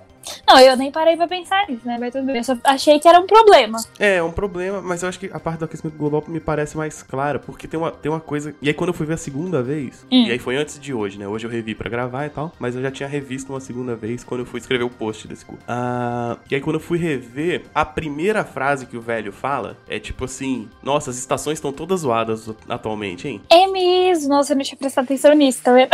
Não, 0.48 0.60
eu 0.60 0.76
nem 0.78 0.92
parei 0.92 1.16
pra 1.16 1.28
pensar 1.28 1.68
nisso, 1.68 1.86
né? 1.86 1.98
Mas 2.00 2.14
tudo 2.14 2.26
bem. 2.26 2.38
Eu 2.38 2.44
só 2.44 2.58
achei 2.64 3.00
que 3.00 3.08
era 3.08 3.20
um 3.20 3.26
problema. 3.28 3.78
É, 4.00 4.16
é 4.18 4.24
um 4.24 4.32
problema, 4.32 4.82
mas 4.82 5.04
eu 5.04 5.10
acho 5.10 5.20
que 5.20 5.30
a 5.32 5.40
parte 5.40 5.60
do 5.60 5.66
aquecimento 5.66 5.96
global 5.98 6.24
me 6.28 6.40
parece 6.40 6.78
mais 6.78 7.02
clara, 7.04 7.40
porque 7.40 7.68
tem 7.68 7.80
uma, 7.80 7.92
tem 7.92 8.12
uma 8.12 8.20
coisa. 8.20 8.54
E 8.62 8.68
aí, 8.68 8.74
quando 8.74 8.90
eu 8.90 8.94
fui 8.94 9.06
ver 9.06 9.14
a 9.14 9.18
segunda 9.18 9.62
vez, 9.62 10.06
Hum. 10.12 10.26
e 10.28 10.32
aí 10.32 10.40
foi 10.40 10.56
antes 10.58 10.80
de 10.80 10.94
hoje, 10.94 11.18
né? 11.18 11.28
Hoje 11.28 11.46
eu 11.46 11.52
revi 11.52 11.74
pra 11.76 11.90
gravar 11.90 12.26
e 12.26 12.30
tal, 12.30 12.52
mas 12.60 12.76
eu 12.76 12.82
já 12.82 12.92
tinha 12.92 13.08
revisto 13.08 13.52
uma 13.54 13.60
segunda 13.60 13.96
vez 13.96 14.24
quando 14.24 14.42
eu 14.42 14.46
fui 14.46 14.60
escrever 14.60 14.84
o 14.84 14.90
post 14.90 15.28
desse 15.28 15.46
curso. 15.46 15.64
Ah, 15.68 16.38
e 16.50 16.56
aí, 16.56 16.62
quando 16.62 16.76
eu 16.76 16.80
fui 16.80 16.98
rever, 16.98 17.64
a 17.74 17.86
primeira 17.86 18.44
frase 18.44 18.86
que 18.86 18.98
o 18.98 19.02
velho 19.02 19.32
fala 19.32 19.78
é 19.88 20.00
tipo 20.00 20.26
assim: 20.26 20.68
Nossa, 20.84 21.10
as 21.10 21.18
estações 21.18 21.58
estão 21.58 21.72
todas 21.72 22.02
zoadas 22.02 22.50
atualmente, 22.68 23.28
hein? 23.28 23.42
É 23.50 23.68
mesmo. 23.68 24.30
Nossa, 24.30 24.54
eu 24.54 24.58
não 24.58 24.64
tinha 24.64 24.78
prestado 24.78 25.06
atenção 25.06 25.34
nisso, 25.34 25.60
tá 25.64 25.74
vendo? 25.74 25.90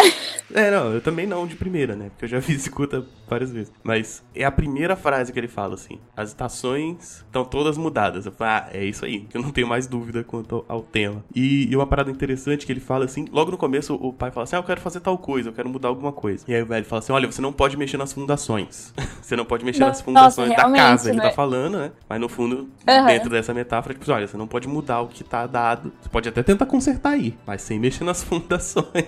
É, 0.54 0.70
não, 0.72 0.94
eu 0.94 1.02
também 1.02 1.26
não 1.28 1.46
de 1.48 1.56
primeira, 1.56 1.96
né? 1.96 2.10
Porque 2.10 2.26
eu 2.26 2.30
já 2.30 2.40
vi 2.40 2.54
esse 2.56 2.70
curta 2.70 3.06
várias 3.28 3.52
vezes. 3.52 3.72
Mas 3.84 4.24
é 4.34 4.44
a 4.44 4.52
primeira 4.52 4.96
frase 4.96 5.32
que 5.32 5.40
ele 5.40 5.48
fala, 5.48 5.76
assim. 5.76 6.00
As 6.16 6.30
estações 6.30 7.24
estão 7.26 7.46
todas 7.46 7.78
mudadas. 7.78 8.26
Eu 8.26 8.32
falo, 8.32 8.52
ah, 8.52 8.70
é 8.72 8.84
isso 8.84 9.06
aí. 9.06 9.22
que 9.22 9.38
Eu 9.38 9.42
não 9.42 9.52
tenho 9.52 9.68
mais 9.68 9.88
dúvida 9.88 10.24
quanto 10.24 10.66
ao 10.68 10.82
tema. 10.82 11.24
E, 11.34 11.70
e 11.72 11.76
uma 11.76 11.88
parada 11.88 12.12
interessante 12.12 12.66
que 12.66 12.72
ele 12.72 12.80
fala 12.80 13.06
assim, 13.06 13.26
logo 13.32 13.52
no 13.52 13.58
começo 13.58 13.96
o 13.96 14.12
pai 14.12 14.32
fala 14.32 14.44
assim, 14.44 14.56
ah, 14.56 14.60
eu 14.60 14.64
quero 14.64 14.82
fazer 14.82 15.00
tal 15.00 15.18
coisa, 15.18 15.50
eu 15.50 15.54
quero 15.54 15.70
mudar 15.70 15.88
alguma 15.88 16.12
coisa. 16.12 16.44
E 16.48 16.54
aí 16.54 16.62
o 16.62 16.66
velho 16.66 16.86
fala 16.86 17.00
assim, 17.00 17.14
olha, 17.14 17.32
você 17.32 17.42
não 17.42 17.54
pode 17.54 17.78
mexer 17.78 17.98
nas 17.98 18.12
fundações. 18.12 18.94
você 19.22 19.36
não 19.36 19.46
pode 19.46 19.64
mexer 19.64 19.80
nas 19.80 19.90
Nossa, 19.90 20.04
fundações 20.04 20.50
da 20.50 20.72
casa. 20.72 21.10
Ele 21.10 21.18
né? 21.18 21.24
tá 21.30 21.32
falando, 21.32 21.78
né? 21.78 21.92
Mas 22.10 22.20
no 22.20 22.28
fundo, 22.28 22.70
Aham. 22.88 23.08
dentro 23.08 23.30
dessa 23.30 23.54
metáfora, 23.54 23.94
tipo, 23.94 24.12
olha, 24.12 24.28
você 24.28 24.38
não 24.38 24.48
pode 24.48 24.68
mudar 24.68 25.02
o 25.02 25.08
que 25.08 25.24
tá 25.24 25.48
dado. 25.48 25.92
Você 26.02 26.10
pode 26.10 26.30
até 26.30 26.44
tentar 26.44 26.66
consertar 26.66 27.12
aí, 27.12 27.38
mas 27.46 27.62
sem 27.62 27.80
mexer 27.80 28.04
nas 28.04 28.24
fundações. 28.24 29.06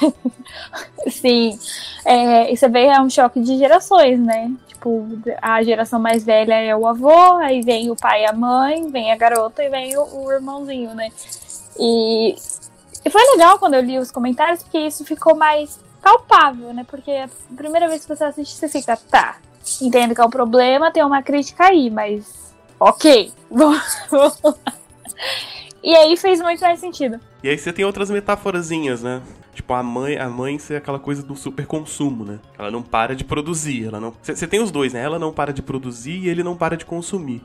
Sim. 1.08 1.58
É, 2.04 2.54
você 2.54 2.68
vê, 2.68 2.86
é 2.86 3.00
um 3.00 3.10
choque 3.10 3.40
de 3.40 3.56
gerações, 3.56 4.18
né? 4.18 4.52
Tipo, 4.68 5.06
a 5.40 5.62
geração 5.62 5.98
mais 5.98 6.24
velha 6.24 6.54
é 6.54 6.76
o 6.76 6.86
avô, 6.86 7.34
aí 7.34 7.62
vem 7.62 7.90
o 7.90 7.96
pai 7.96 8.22
e 8.22 8.26
a 8.26 8.32
mãe, 8.32 8.90
vem 8.90 9.12
a 9.12 9.16
garota 9.16 9.62
e 9.62 9.68
vem 9.68 9.96
o, 9.96 10.24
o 10.24 10.32
irmãozinho, 10.32 10.94
né? 10.94 11.10
E, 11.78 12.36
e 13.04 13.10
foi 13.10 13.22
legal 13.32 13.58
quando 13.58 13.74
eu 13.74 13.80
li 13.80 13.98
os 13.98 14.10
comentários, 14.10 14.62
porque 14.62 14.78
isso 14.78 15.04
ficou 15.04 15.34
mais 15.34 15.78
palpável, 16.02 16.74
né? 16.74 16.84
Porque 16.88 17.10
a 17.10 17.28
primeira 17.56 17.88
vez 17.88 18.04
que 18.04 18.14
você 18.14 18.24
assiste, 18.24 18.56
você 18.56 18.68
fica, 18.68 18.96
tá, 18.96 19.38
entendo 19.80 20.14
que 20.14 20.20
é 20.20 20.24
um 20.24 20.30
problema, 20.30 20.90
tem 20.92 21.02
uma 21.02 21.22
crítica 21.22 21.64
aí, 21.64 21.90
mas 21.90 22.54
ok. 22.78 23.32
vamos 23.50 24.40
lá. 24.42 24.74
E 25.82 25.94
aí 25.94 26.16
fez 26.16 26.40
muito 26.40 26.60
mais 26.60 26.80
sentido. 26.80 27.20
E 27.42 27.48
aí 27.48 27.58
você 27.58 27.72
tem 27.72 27.84
outras 27.84 28.10
metáforazinhas, 28.10 29.02
né? 29.02 29.22
Tipo, 29.64 29.72
a 29.72 29.82
mãe, 29.82 30.18
a 30.18 30.28
mãe 30.28 30.58
ser 30.58 30.76
aquela 30.76 30.98
coisa 30.98 31.22
do 31.22 31.34
super 31.34 31.64
consumo, 31.64 32.22
né? 32.22 32.38
Ela 32.58 32.70
não 32.70 32.82
para 32.82 33.16
de 33.16 33.24
produzir, 33.24 33.86
ela 33.86 33.98
não. 33.98 34.12
Você 34.22 34.46
tem 34.46 34.60
os 34.60 34.70
dois, 34.70 34.92
né? 34.92 35.00
Ela 35.00 35.18
não 35.18 35.32
para 35.32 35.54
de 35.54 35.62
produzir 35.62 36.18
e 36.18 36.28
ele 36.28 36.42
não 36.42 36.54
para 36.54 36.76
de 36.76 36.84
consumir. 36.84 37.42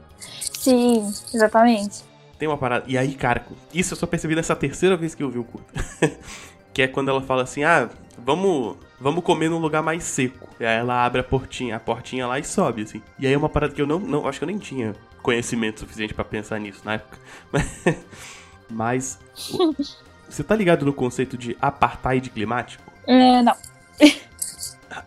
Sim, 0.59 1.07
exatamente. 1.33 2.03
Tem 2.37 2.45
uma 2.45 2.57
parada. 2.57 2.83
E 2.89 2.97
aí, 2.97 3.13
cara, 3.13 3.45
isso 3.73 3.93
eu 3.93 3.97
só 3.97 4.05
percebi 4.05 4.35
nessa 4.35 4.53
terceira 4.53 4.97
vez 4.97 5.15
que 5.15 5.23
eu 5.23 5.29
vi 5.29 5.39
o 5.39 5.45
curto. 5.45 5.73
que 6.73 6.81
é 6.81 6.89
quando 6.89 7.07
ela 7.07 7.21
fala 7.21 7.43
assim: 7.43 7.63
"Ah, 7.63 7.89
vamos 8.17 8.75
Vamos 9.01 9.23
comer 9.23 9.49
num 9.49 9.59
lugar 9.59 9.81
mais 9.81 10.03
seco. 10.03 10.49
E 10.59 10.65
aí 10.65 10.77
ela 10.77 11.05
abre 11.05 11.21
a 11.21 11.23
portinha, 11.23 11.77
a 11.77 11.79
portinha 11.79 12.27
lá 12.27 12.37
e 12.37 12.43
sobe, 12.43 12.81
assim. 12.81 13.01
E 13.17 13.25
aí 13.25 13.31
é 13.31 13.37
uma 13.37 13.47
parada 13.47 13.73
que 13.73 13.81
eu 13.81 13.87
não, 13.87 13.97
não 13.97 14.27
acho 14.27 14.39
que 14.39 14.43
eu 14.43 14.47
nem 14.47 14.57
tinha 14.57 14.93
conhecimento 15.23 15.79
suficiente 15.79 16.13
pra 16.13 16.25
pensar 16.25 16.59
nisso 16.59 16.81
na 16.83 16.95
época. 16.95 17.17
Mas 18.69 19.17
você 20.29 20.43
tá 20.43 20.55
ligado 20.55 20.85
no 20.85 20.93
conceito 20.93 21.37
de 21.37 21.57
apartheid 21.61 22.29
climático? 22.29 22.83
É, 23.07 23.41
não. 23.41 23.55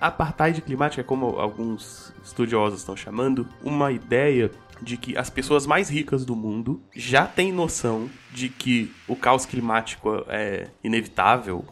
Apartheid 0.01 0.61
climático 0.63 1.01
é 1.01 1.05
como 1.05 1.27
alguns 1.39 2.13
estudiosos 2.25 2.81
estão 2.81 2.97
chamando, 2.97 3.49
uma 3.63 3.91
ideia 3.93 4.51
de 4.81 4.97
que 4.97 5.17
as 5.17 5.31
pessoas 5.31 5.67
mais 5.67 5.89
ricas 5.89 6.25
do 6.25 6.35
mundo 6.35 6.83
já 6.95 7.27
têm 7.27 7.53
noção 7.53 8.11
de 8.33 8.49
que 8.49 8.93
o 9.07 9.15
caos 9.15 9.47
climático 9.47 10.25
é 10.29 10.69
inevitável 10.83 11.65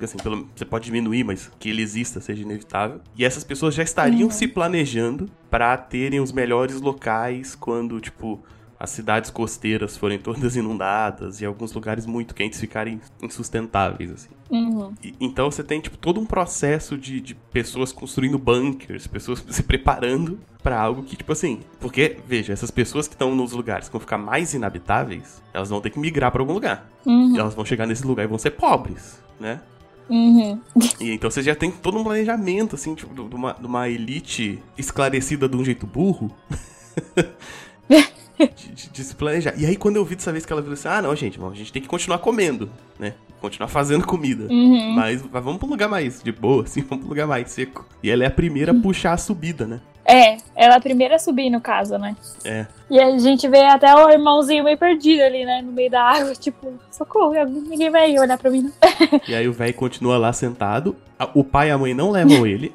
assim, 0.00 0.18
pelo, 0.18 0.48
você 0.54 0.64
pode 0.64 0.84
diminuir, 0.84 1.24
mas 1.24 1.50
que 1.58 1.70
ele 1.70 1.82
exista 1.82 2.20
seja 2.20 2.42
inevitável. 2.42 3.00
E 3.16 3.24
essas 3.24 3.44
pessoas 3.44 3.74
já 3.74 3.82
estariam 3.82 4.30
se 4.30 4.46
planejando 4.46 5.30
para 5.50 5.76
terem 5.76 6.20
os 6.20 6.32
melhores 6.32 6.80
locais 6.80 7.54
quando, 7.54 8.00
tipo, 8.00 8.42
as 8.82 8.90
cidades 8.90 9.30
costeiras 9.30 9.96
forem 9.96 10.18
todas 10.18 10.56
inundadas 10.56 11.40
e 11.40 11.46
alguns 11.46 11.72
lugares 11.72 12.04
muito 12.04 12.34
quentes 12.34 12.58
ficarem 12.58 13.00
insustentáveis, 13.22 14.10
assim. 14.10 14.30
Uhum. 14.50 14.92
E- 15.02 15.14
então 15.20 15.48
você 15.48 15.62
tem, 15.62 15.80
tipo, 15.80 15.96
todo 15.96 16.20
um 16.20 16.26
processo 16.26 16.98
de, 16.98 17.20
de 17.20 17.34
pessoas 17.34 17.92
construindo 17.92 18.36
bunkers, 18.40 19.06
pessoas 19.06 19.44
se 19.48 19.62
preparando 19.62 20.40
pra 20.64 20.80
algo 20.80 21.04
que, 21.04 21.14
tipo 21.14 21.30
assim... 21.30 21.60
Porque, 21.78 22.18
veja, 22.26 22.52
essas 22.52 22.72
pessoas 22.72 23.06
que 23.06 23.14
estão 23.14 23.36
nos 23.36 23.52
lugares 23.52 23.86
que 23.86 23.92
vão 23.92 24.00
ficar 24.00 24.18
mais 24.18 24.52
inabitáveis, 24.52 25.40
elas 25.54 25.68
vão 25.70 25.80
ter 25.80 25.90
que 25.90 26.00
migrar 26.00 26.32
pra 26.32 26.42
algum 26.42 26.52
lugar. 26.52 26.90
Uhum. 27.06 27.38
Elas 27.38 27.54
vão 27.54 27.64
chegar 27.64 27.86
nesse 27.86 28.04
lugar 28.04 28.24
e 28.24 28.26
vão 28.26 28.38
ser 28.38 28.50
pobres, 28.50 29.22
né? 29.38 29.60
Uhum. 30.10 30.60
E 31.00 31.12
então 31.12 31.30
você 31.30 31.40
já 31.42 31.54
tem 31.54 31.70
todo 31.70 31.98
um 31.98 32.02
planejamento, 32.04 32.74
assim, 32.74 32.96
tipo, 32.96 33.14
de 33.28 33.34
uma, 33.34 33.52
de 33.52 33.66
uma 33.66 33.88
elite 33.88 34.60
esclarecida 34.76 35.48
de 35.48 35.56
um 35.56 35.64
jeito 35.64 35.86
burro. 35.86 36.34
De, 38.38 38.88
de- 38.90 39.04
se 39.04 39.14
planejar. 39.14 39.54
E 39.56 39.64
aí, 39.66 39.76
quando 39.76 39.96
eu 39.96 40.04
vi 40.04 40.16
dessa 40.16 40.32
vez 40.32 40.44
que 40.46 40.52
ela 40.52 40.62
falou 40.62 40.74
assim: 40.74 40.88
ah, 40.88 41.02
não, 41.02 41.14
gente, 41.14 41.38
bom, 41.38 41.50
a 41.50 41.54
gente 41.54 41.72
tem 41.72 41.82
que 41.82 41.88
continuar 41.88 42.18
comendo, 42.18 42.70
né? 42.98 43.14
Continuar 43.40 43.68
fazendo 43.68 44.06
comida. 44.06 44.44
Uhum. 44.52 44.92
Mas, 44.92 45.22
mas 45.22 45.42
vamos 45.44 45.58
pra 45.58 45.66
um 45.66 45.70
lugar 45.70 45.88
mais 45.88 46.22
de 46.22 46.30
boa, 46.32 46.62
assim, 46.62 46.80
vamos 46.82 46.98
pra 46.98 47.06
um 47.06 47.08
lugar 47.10 47.26
mais 47.26 47.50
seco. 47.50 47.86
E 48.02 48.10
ela 48.10 48.22
é 48.24 48.26
a 48.26 48.30
primeira 48.30 48.70
a 48.72 48.74
puxar 48.74 49.12
a 49.14 49.16
subida, 49.16 49.66
né? 49.66 49.80
É, 50.04 50.36
ela 50.56 50.74
é 50.74 50.76
a 50.76 50.80
primeira 50.80 51.14
a 51.14 51.18
subir, 51.18 51.48
no 51.48 51.60
caso, 51.60 51.96
né? 51.96 52.16
É. 52.44 52.66
E 52.90 52.98
a 53.00 53.16
gente 53.18 53.48
vê 53.48 53.64
até 53.64 53.94
o 53.94 54.10
irmãozinho 54.10 54.64
meio 54.64 54.76
perdido 54.76 55.22
ali, 55.22 55.44
né? 55.44 55.62
No 55.62 55.70
meio 55.72 55.90
da 55.90 56.02
água, 56.02 56.34
tipo, 56.38 56.72
socorro, 56.90 57.32
ninguém 57.44 57.88
vai 57.90 58.16
olhar 58.18 58.36
pra 58.38 58.50
mim, 58.50 58.62
não. 58.62 58.72
E 59.28 59.34
aí 59.34 59.46
o 59.46 59.52
velho 59.52 59.74
continua 59.74 60.18
lá 60.18 60.32
sentado. 60.32 60.96
O 61.34 61.44
pai 61.44 61.68
e 61.68 61.70
a 61.70 61.78
mãe 61.78 61.94
não 61.94 62.10
levam 62.10 62.44
ele. 62.46 62.72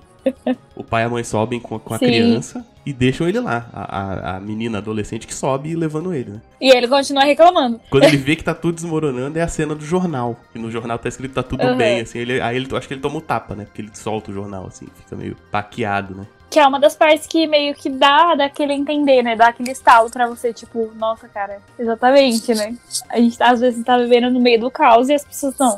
O 0.76 0.84
pai 0.84 1.04
e 1.04 1.06
a 1.06 1.10
mãe 1.10 1.24
sobem 1.24 1.60
com, 1.60 1.78
com 1.80 1.94
a 1.94 1.98
Sim. 1.98 2.06
criança 2.06 2.66
e 2.86 2.94
deixam 2.94 3.28
ele 3.28 3.40
lá. 3.40 3.68
A, 3.74 4.00
a, 4.00 4.36
a 4.38 4.40
menina 4.40 4.78
adolescente 4.78 5.28
que 5.28 5.34
sobe 5.34 5.70
e 5.70 5.76
levando 5.76 6.14
ele, 6.14 6.32
né? 6.32 6.42
E 6.62 6.70
ele 6.70 6.88
continua 6.88 7.24
reclamando. 7.24 7.80
Quando 7.90 8.04
ele 8.06 8.18
vê 8.18 8.36
que 8.36 8.44
tá 8.44 8.54
tudo 8.54 8.76
desmoronando, 8.76 9.38
é 9.38 9.42
a 9.42 9.48
cena 9.48 9.76
do 9.76 9.84
jornal. 9.84 10.38
E 10.56 10.60
no 10.60 10.72
jornal 10.72 10.98
tá 10.98 11.10
escrito 11.10 11.34
tá 11.34 11.44
tudo 11.44 11.64
Uhum. 11.66 11.76
bem, 11.78 12.02
assim. 12.02 12.20
Ele, 12.20 12.40
aí 12.42 12.56
ele, 12.56 12.68
acho 12.76 12.88
que 12.88 12.94
ele 12.94 13.02
toma 13.02 13.18
o 13.18 13.22
tapa, 13.22 13.56
né? 13.56 13.66
Porque 13.66 13.82
ele 13.82 13.92
solta 13.94 14.32
o 14.32 14.34
jornal, 14.34 14.68
assim. 14.68 14.88
Fica 14.96 15.16
meio 15.16 15.36
baqueado, 15.52 16.16
né? 16.16 16.26
Que 16.50 16.60
é 16.60 16.66
uma 16.68 16.80
das 16.80 16.96
partes 16.96 17.28
que 17.28 17.46
meio 17.46 17.76
que 17.76 17.90
dá 17.90 18.34
daquele 18.34 18.72
entender, 18.72 19.22
né? 19.22 19.36
Dá 19.36 19.48
aquele 19.50 19.72
estalo 19.72 20.10
pra 20.10 20.28
você, 20.28 20.54
tipo, 20.54 20.90
nossa, 20.96 21.28
cara, 21.28 21.60
exatamente, 21.78 22.54
né? 22.56 22.74
A 23.10 23.18
gente 23.20 23.36
às 23.44 23.60
vezes 23.60 23.84
tá 23.84 23.98
vivendo 23.98 24.30
no 24.32 24.40
meio 24.40 24.62
do 24.62 24.72
caos 24.72 25.10
e 25.10 25.14
as 25.14 25.26
pessoas 25.26 25.56
não. 25.60 25.78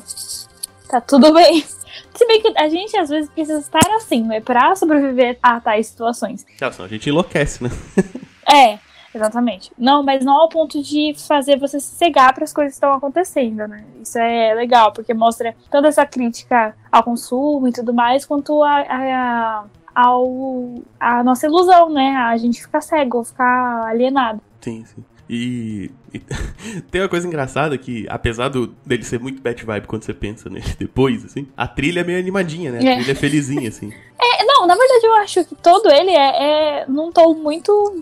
Tá 0.88 1.01
tudo 1.01 1.34
bem. 1.34 1.63
Se 2.20 2.28
bem 2.28 2.42
que 2.42 2.54
a 2.58 2.68
gente 2.68 2.98
às 2.98 3.08
vezes 3.08 3.30
precisa 3.30 3.60
estar 3.60 3.96
assim, 3.96 4.24
né? 4.24 4.42
Pra 4.42 4.76
sobreviver 4.76 5.40
a 5.42 5.58
tais 5.62 5.88
situações. 5.88 6.46
Claro, 6.58 6.74
senão 6.74 6.86
a 6.86 6.90
gente 6.90 7.08
enlouquece, 7.10 7.64
né? 7.64 7.70
É, 8.52 8.80
exatamente. 9.14 9.72
Não, 9.78 10.02
mas 10.02 10.26
não 10.26 10.34
ao 10.34 10.50
ponto 10.50 10.82
de 10.82 11.14
fazer 11.28 11.60
você 11.60 11.80
se 11.80 11.96
cegar 11.96 12.34
para 12.34 12.44
as 12.44 12.52
coisas 12.52 12.74
que 12.74 12.78
estão 12.78 12.92
acontecendo, 12.92 13.68
né? 13.68 13.86
Isso 14.02 14.18
é 14.18 14.56
legal, 14.56 14.92
porque 14.92 15.14
mostra 15.14 15.56
tanto 15.70 15.88
essa 15.88 16.04
crítica 16.04 16.76
ao 16.92 17.04
consumo 17.04 17.68
e 17.68 17.72
tudo 17.72 17.94
mais, 17.94 18.26
quanto 18.26 18.64
a, 18.64 18.80
a, 18.80 19.66
ao, 19.94 20.82
a 21.00 21.24
nossa 21.24 21.46
ilusão, 21.46 21.90
né? 21.92 22.16
A 22.18 22.36
gente 22.38 22.60
ficar 22.60 22.82
cego, 22.82 23.24
ficar 23.24 23.84
alienado. 23.84 24.42
Sim, 24.62 24.84
sim. 24.84 25.06
E, 25.30 25.92
e 26.14 26.20
tem 26.90 27.02
uma 27.02 27.08
coisa 27.10 27.28
engraçada 27.28 27.78
que, 27.78 28.08
apesar 28.10 28.50
do, 28.50 28.68
dele 28.86 29.04
ser 29.04 29.20
muito 29.20 29.42
bad 29.42 29.64
vibe 29.64 29.86
quando 29.88 30.04
você 30.04 30.14
pensa 30.14 30.50
nele 30.50 30.66
depois, 30.80 31.24
assim, 31.24 31.48
a 31.56 31.68
trilha 31.68 32.00
é 32.00 32.04
meio 32.04 32.18
animadinha, 32.20 32.72
né? 32.72 32.80
A 32.80 32.84
É. 32.92 32.96
trilha 32.96 33.12
é 33.12 33.16
felizinha, 33.16 33.70
assim. 33.70 33.94
É, 34.22 34.44
não, 34.44 34.68
na 34.68 34.76
verdade 34.76 35.06
eu 35.06 35.16
acho 35.16 35.46
que 35.46 35.56
todo 35.56 35.90
ele 35.90 36.12
é, 36.12 36.82
é 36.82 36.86
num 36.90 37.10
tom 37.10 37.36
muito, 37.36 38.02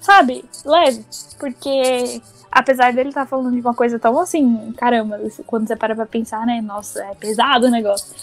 sabe, 0.00 0.44
leve. 0.64 1.04
Porque 1.40 2.20
apesar 2.52 2.92
dele 2.92 3.08
estar 3.08 3.26
falando 3.26 3.52
de 3.52 3.60
uma 3.60 3.74
coisa 3.74 3.98
tão 3.98 4.18
assim, 4.20 4.72
caramba, 4.76 5.18
quando 5.44 5.66
você 5.66 5.74
para 5.74 5.96
pra 5.96 6.06
pensar, 6.06 6.46
né? 6.46 6.60
Nossa, 6.62 7.02
é 7.02 7.14
pesado 7.16 7.66
o 7.66 7.70
negócio. 7.70 8.14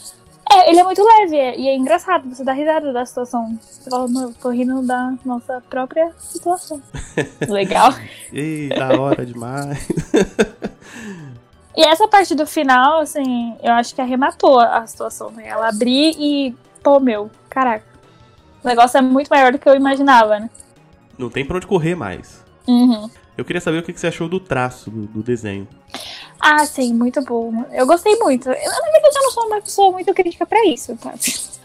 É, 0.56 0.70
ele 0.70 0.80
é 0.80 0.84
muito 0.84 1.04
leve 1.04 1.36
é- 1.38 1.58
e 1.60 1.68
é 1.68 1.76
engraçado, 1.76 2.30
você 2.30 2.44
dá 2.44 2.54
risada 2.54 2.94
da 2.94 3.06
situação. 3.06 3.58
Você 3.60 3.90
fala, 3.90 4.08
mano, 4.08 4.34
tô 4.40 4.50
rindo 4.50 4.82
da 4.86 5.14
nossa 5.26 5.62
própria 5.70 6.12
situação. 6.20 6.82
Legal. 7.50 7.94
Ei, 8.32 8.70
da 8.70 9.00
hora 9.00 9.26
demais. 9.26 9.88
E 11.76 11.84
essa 11.84 12.08
parte 12.08 12.36
do 12.36 12.46
final, 12.46 13.00
assim, 13.00 13.56
eu 13.64 13.74
acho 13.74 13.96
que 13.96 14.02
arrematou 14.02 14.60
a 14.60 14.86
situação, 14.86 15.32
né? 15.32 15.48
Ela 15.48 15.70
abrir 15.70 16.16
e, 16.20 16.56
pô, 16.84 17.00
meu, 17.00 17.32
caraca. 17.50 17.84
O 18.64 18.68
negócio 18.68 18.96
é 18.98 19.02
muito 19.02 19.28
maior 19.28 19.52
do 19.52 19.58
que 19.58 19.68
eu 19.68 19.76
imaginava, 19.76 20.40
né? 20.40 20.52
Não 21.18 21.32
tem 21.32 21.44
pra 21.44 21.58
onde 21.58 21.66
correr 21.66 21.96
mais. 21.96 22.44
Uhum. 22.68 23.10
Eu 23.36 23.44
queria 23.44 23.60
saber 23.60 23.80
o 23.80 23.84
que 23.84 23.92
que 23.92 24.00
você 24.00 24.06
achou 24.06 24.30
do 24.30 24.40
traço 24.40 24.92
do, 24.92 25.08
do 25.08 25.24
desenho. 25.24 25.68
Ah, 26.46 26.66
sim, 26.66 26.94
muito 26.94 27.22
bom. 27.22 27.64
Eu 27.72 27.88
gostei 27.88 28.18
muito. 28.18 28.50
Eu, 28.50 28.72
na 28.72 28.92
verdade, 28.92 29.16
eu 29.18 29.24
não 29.24 29.32
sou 29.32 29.46
uma 29.48 29.62
pessoa 29.62 29.92
muito 29.94 30.14
crítica 30.14 30.46
pra 30.46 30.66
isso, 30.66 30.94
tá? 30.98 31.14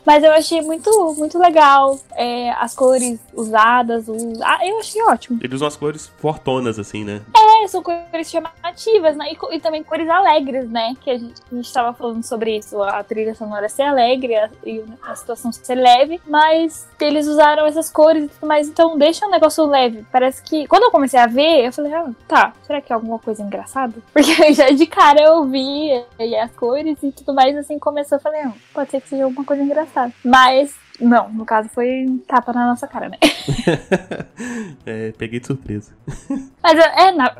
Mas 0.08 0.24
eu 0.24 0.32
achei 0.32 0.62
muito, 0.62 0.90
muito 1.18 1.38
legal. 1.38 2.00
é, 2.18 2.50
as 2.52 2.74
cores 2.74 3.20
usadas. 3.34 4.08
O... 4.08 4.16
Ah, 4.42 4.66
eu 4.66 4.78
achei 4.78 5.02
ótimo. 5.02 5.38
Eles 5.42 5.56
usam 5.56 5.68
as 5.68 5.76
cores 5.76 6.10
fortonas, 6.18 6.78
assim, 6.78 7.04
né? 7.04 7.20
É, 7.36 7.68
são 7.68 7.82
cores 7.82 8.30
chamativas, 8.30 9.16
né? 9.16 9.26
E, 9.32 9.56
e 9.56 9.60
também 9.60 9.84
cores 9.84 10.08
alegres, 10.08 10.68
né? 10.70 10.94
Que 11.00 11.10
a 11.10 11.18
gente, 11.18 11.34
a 11.52 11.54
gente 11.54 11.70
tava 11.70 11.92
falando 11.92 12.24
sobre 12.24 12.56
isso. 12.56 12.82
A 12.82 13.04
trilha 13.04 13.34
sonora 13.34 13.68
ser 13.68 13.82
alegre 13.82 14.34
a, 14.34 14.48
e 14.64 14.82
a 15.02 15.14
situação 15.14 15.52
ser 15.52 15.74
leve. 15.74 16.20
Mas 16.26 16.88
eles 17.00 17.26
usaram 17.26 17.66
essas 17.66 17.90
cores 17.90 18.24
e 18.24 18.28
tudo 18.28 18.48
mais. 18.48 18.66
Então 18.66 18.96
deixa 18.96 19.26
um 19.26 19.30
negócio 19.30 19.66
leve. 19.66 20.06
Parece 20.10 20.42
que. 20.42 20.66
Quando 20.66 20.84
eu 20.84 20.90
comecei 20.90 21.20
a 21.20 21.26
ver, 21.26 21.66
eu 21.66 21.72
falei, 21.72 21.92
ah, 21.92 22.10
tá. 22.26 22.54
Será 22.66 22.80
que 22.80 22.92
é 22.92 22.94
alguma 22.94 23.18
coisa 23.18 23.42
engraçada? 23.42 23.94
Porque 24.12 24.54
já 24.54 24.70
de 24.70 24.86
cara 24.86 25.20
eu 25.20 25.44
vi 25.44 25.90
e 26.18 26.36
as 26.36 26.50
cores 26.52 26.96
e 27.02 27.12
tudo 27.12 27.34
mais. 27.34 27.54
Assim 27.56 27.78
começou. 27.78 28.16
Eu 28.16 28.22
falei, 28.22 28.40
ah, 28.40 28.52
pode 28.72 28.90
ser 28.90 29.02
que 29.02 29.08
seja 29.10 29.24
alguma 29.24 29.44
coisa 29.44 29.62
engraçada. 29.62 29.97
Mas. 30.24 30.74
Não, 31.00 31.28
no 31.30 31.44
caso 31.46 31.68
foi 31.68 32.20
tapa 32.26 32.52
na 32.52 32.66
nossa 32.66 32.88
cara, 32.88 33.08
né? 33.08 33.16
é, 34.84 35.12
peguei 35.16 35.38
de 35.38 35.46
surpresa. 35.46 35.92
Mas 36.60 36.76
é, 36.76 37.12
na- 37.12 37.36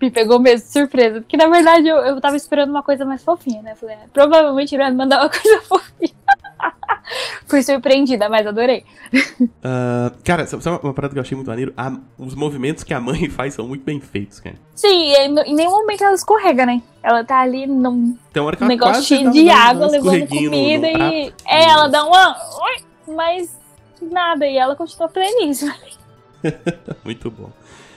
me 0.00 0.10
pegou 0.10 0.40
mesmo 0.40 0.66
de 0.66 0.72
surpresa. 0.72 1.20
Porque 1.20 1.36
na 1.36 1.46
verdade 1.48 1.86
eu, 1.86 1.98
eu 1.98 2.18
tava 2.18 2.34
esperando 2.36 2.70
uma 2.70 2.82
coisa 2.82 3.04
mais 3.04 3.22
fofinha, 3.22 3.60
né? 3.60 3.74
Falei, 3.74 3.96
é, 3.96 4.06
provavelmente 4.10 4.74
ele 4.74 4.82
vai 4.82 4.92
mandar 4.92 5.20
uma 5.20 5.28
coisa 5.30 5.60
fofinha. 5.62 6.14
Fui 7.46 7.62
surpreendida, 7.62 8.28
mas 8.28 8.46
adorei. 8.46 8.84
Ah, 9.66 10.12
cara, 10.22 10.46
sabe 10.46 10.62
uma 10.82 10.92
parada 10.92 11.14
que 11.14 11.18
eu 11.18 11.22
achei 11.22 11.34
muito 11.34 11.48
maneiro? 11.48 11.72
A- 11.76 11.96
os 12.18 12.34
movimentos 12.34 12.84
que 12.84 12.92
a 12.92 13.00
mãe 13.00 13.28
faz 13.30 13.54
são 13.54 13.66
muito 13.66 13.82
bem 13.82 13.98
feitos, 14.00 14.38
cara. 14.40 14.56
Sim, 14.74 14.88
e 15.12 15.16
em 15.46 15.54
nenhum 15.54 15.70
momento 15.70 16.04
ela 16.04 16.14
escorrega, 16.14 16.66
né? 16.66 16.82
Ela 17.02 17.24
tá 17.24 17.40
ali 17.40 17.66
num 17.66 18.16
um 18.96 19.02
cheio 19.02 19.24
dá 19.24 19.30
de 19.30 19.48
água, 19.48 19.86
levando 19.86 20.14
escorreguinho 20.14 20.50
no- 20.50 20.56
comida 20.58 20.98
no 20.98 21.04
e. 21.12 21.32
É, 21.46 21.64
ela 21.64 21.88
dá 21.88 22.04
uma. 22.04 22.36
Mas 23.08 23.56
nada, 24.02 24.46
e 24.46 24.56
ela 24.58 24.76
continua 24.76 25.08
pleníssima. 25.08 25.74
Muito 27.04 27.30
bom. 27.30 27.50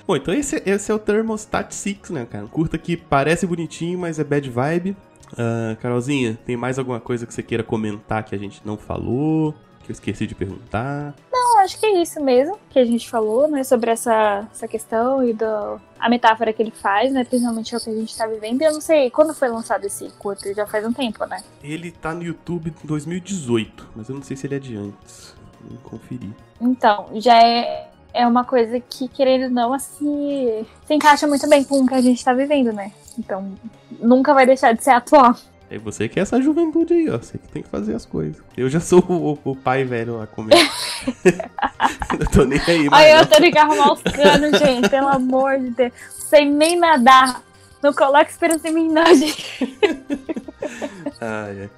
Bom, 0.08 0.16
então 0.16 0.34
esse, 0.34 0.62
esse 0.66 0.90
é 0.90 0.96
o 0.96 1.00
Thermostat 1.00 1.74
6, 1.76 2.12
né, 2.12 2.26
cara? 2.30 2.46
Um 2.46 2.48
curta 2.48 2.78
que 2.78 2.96
parece 2.96 3.46
bonitinho, 3.46 4.00
mas 4.00 4.20
é 4.20 4.24
bad 4.24 4.50
vibe. 4.50 4.96
Ah, 5.38 5.76
Carolzinha, 5.82 6.38
tem 6.46 6.56
mais 6.56 6.78
alguma 6.78 7.00
coisa 7.00 7.26
que 7.26 7.34
você 7.34 7.44
queira 7.44 7.64
comentar 7.64 8.24
que 8.24 8.36
a 8.36 8.38
gente 8.38 8.62
não 8.64 8.78
falou? 8.78 9.54
Que 9.84 9.92
eu 9.92 9.94
esqueci 9.94 10.28
de 10.28 10.36
perguntar? 10.36 11.16
Não, 11.32 11.60
acho 11.60 11.80
que 11.80 11.86
é 11.86 12.02
isso 12.02 12.22
mesmo 12.22 12.60
que 12.70 12.78
a 12.78 12.84
gente 12.84 13.10
falou, 13.10 13.48
né? 13.48 13.64
Sobre 13.64 13.90
essa, 13.90 14.46
essa 14.52 14.68
questão 14.68 15.24
e 15.24 15.34
do, 15.34 15.80
a 15.98 16.10
metáfora 16.10 16.52
que 16.52 16.62
ele 16.62 16.72
faz, 16.72 17.12
né? 17.12 17.24
Principalmente 17.24 17.74
é 17.74 17.78
o 17.78 17.82
que 17.82 17.90
a 17.90 17.96
gente 17.96 18.18
tá 18.18 18.28
vivendo. 18.28 18.62
E 18.62 18.66
eu 18.66 18.74
não 18.74 18.82
sei 18.82 19.10
quando 19.10 19.34
foi 19.34 19.48
lançado 19.48 19.86
esse 19.86 20.10
curto, 20.20 20.54
já 20.54 20.68
faz 20.68 20.86
um 20.86 20.92
tempo, 20.92 21.26
né? 21.26 21.42
Ele 21.64 21.92
tá 21.92 22.14
no 22.14 22.24
YouTube 22.24 22.74
em 22.84 22.88
2018, 22.88 23.90
mas 23.96 24.10
eu 24.10 24.16
não 24.16 24.24
sei 24.24 24.36
se 24.36 24.46
ele 24.46 24.56
é 24.56 24.60
de 24.60 24.76
antes. 24.76 25.36
Vou 25.62 25.78
conferir. 25.80 26.32
Então, 26.60 27.10
já 27.16 27.42
é, 27.42 27.90
é 28.14 28.28
uma 28.28 28.44
coisa 28.44 28.80
que, 28.80 29.08
querendo 29.08 29.44
ou 29.44 29.50
não, 29.52 29.74
assim, 29.74 30.66
se 30.86 30.94
encaixa 30.94 31.28
muito 31.28 31.48
bem 31.48 31.64
com 31.64 31.80
o 31.80 31.88
que 31.88 31.94
a 31.94 32.02
gente 32.02 32.24
tá 32.24 32.34
vivendo, 32.34 32.74
né? 32.74 32.92
Então, 33.18 33.54
nunca 34.00 34.34
vai 34.34 34.46
deixar 34.46 34.74
de 34.74 34.84
ser 34.84 34.92
atual. 34.92 35.36
É 35.70 35.78
você 35.78 36.08
que 36.08 36.18
é 36.18 36.22
essa 36.22 36.42
juventude 36.42 36.94
aí, 36.94 37.10
ó. 37.10 37.18
Você 37.18 37.38
que 37.38 37.48
tem 37.50 37.62
que 37.62 37.68
fazer 37.68 37.94
as 37.94 38.06
coisas. 38.06 38.42
Eu 38.56 38.70
já 38.70 38.80
sou 38.80 39.00
o, 39.00 39.38
o 39.44 39.56
pai 39.56 39.84
velho 39.84 40.18
lá 40.18 40.28
comer. 40.28 40.56
eu 42.20 42.30
tô 42.32 42.46
nem 42.46 42.60
aí, 42.68 42.90
mas. 42.90 43.02
Olha, 43.02 43.20
eu 43.20 43.26
tendo 43.26 43.52
que 43.52 43.58
arrumar 43.58 43.94
os 43.94 44.02
canos, 44.02 44.60
gente, 44.60 44.90
pelo 44.90 45.08
amor 45.08 45.60
de 45.60 45.72
Deus. 45.72 45.94
Sem 46.10 46.50
nem 46.50 46.80
nadar. 46.80 47.44
Não 47.84 47.94
coloque 47.94 48.32
esperança 48.32 48.70
em 48.70 48.74
mim, 48.74 48.88
não, 48.88 49.06
gente. 49.14 49.78
Ah, 51.20 51.48
é. 51.50 51.70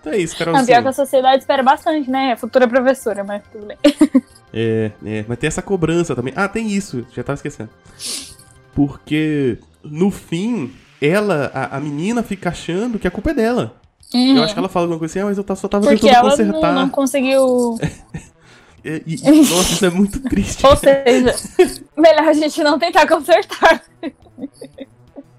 Então 0.00 0.12
é 0.12 0.18
isso, 0.18 0.34
Não, 0.34 0.38
Carolzinha. 0.38 0.66
pior 0.66 0.82
que 0.82 0.88
a 0.88 0.92
sociedade 0.92 1.38
espera 1.38 1.62
bastante, 1.62 2.10
né? 2.10 2.36
Futura 2.36 2.66
professora, 2.66 3.22
mas 3.24 3.42
tudo 3.50 3.66
bem. 3.66 3.78
É, 4.52 4.90
é, 5.06 5.24
mas 5.28 5.38
tem 5.38 5.46
essa 5.46 5.62
cobrança 5.62 6.16
também. 6.16 6.34
Ah, 6.36 6.48
tem 6.48 6.66
isso, 6.66 7.06
já 7.12 7.22
tava 7.22 7.36
esquecendo. 7.36 7.70
Porque 8.74 9.58
no 9.82 10.10
fim, 10.10 10.72
ela, 11.00 11.50
a, 11.54 11.76
a 11.76 11.80
menina 11.80 12.22
fica 12.22 12.48
achando 12.50 12.98
que 12.98 13.06
a 13.08 13.10
culpa 13.10 13.30
é 13.30 13.34
dela. 13.34 13.76
Uhum. 14.12 14.36
Eu 14.38 14.42
acho 14.42 14.52
que 14.54 14.58
ela 14.58 14.68
fala 14.68 14.84
alguma 14.86 14.98
coisa 14.98 15.12
assim, 15.12 15.20
ah, 15.20 15.26
mas 15.26 15.38
eu 15.38 15.56
só 15.56 15.68
tava 15.68 15.86
Porque 15.86 16.00
tentando 16.06 16.16
ela 16.16 16.30
consertar. 16.30 16.74
não, 16.74 16.82
não 16.82 16.88
conseguiu. 16.90 17.78
E- 18.84 19.02
e- 19.06 19.14
e- 19.16 19.40
nossa, 19.50 19.72
isso 19.72 19.84
é 19.86 19.90
muito 19.90 20.20
triste. 20.28 20.66
Ou 20.66 20.76
seja, 20.76 21.34
melhor 21.96 22.28
a 22.28 22.32
gente 22.32 22.62
não 22.62 22.78
tentar 22.78 23.06
consertar. 23.06 23.82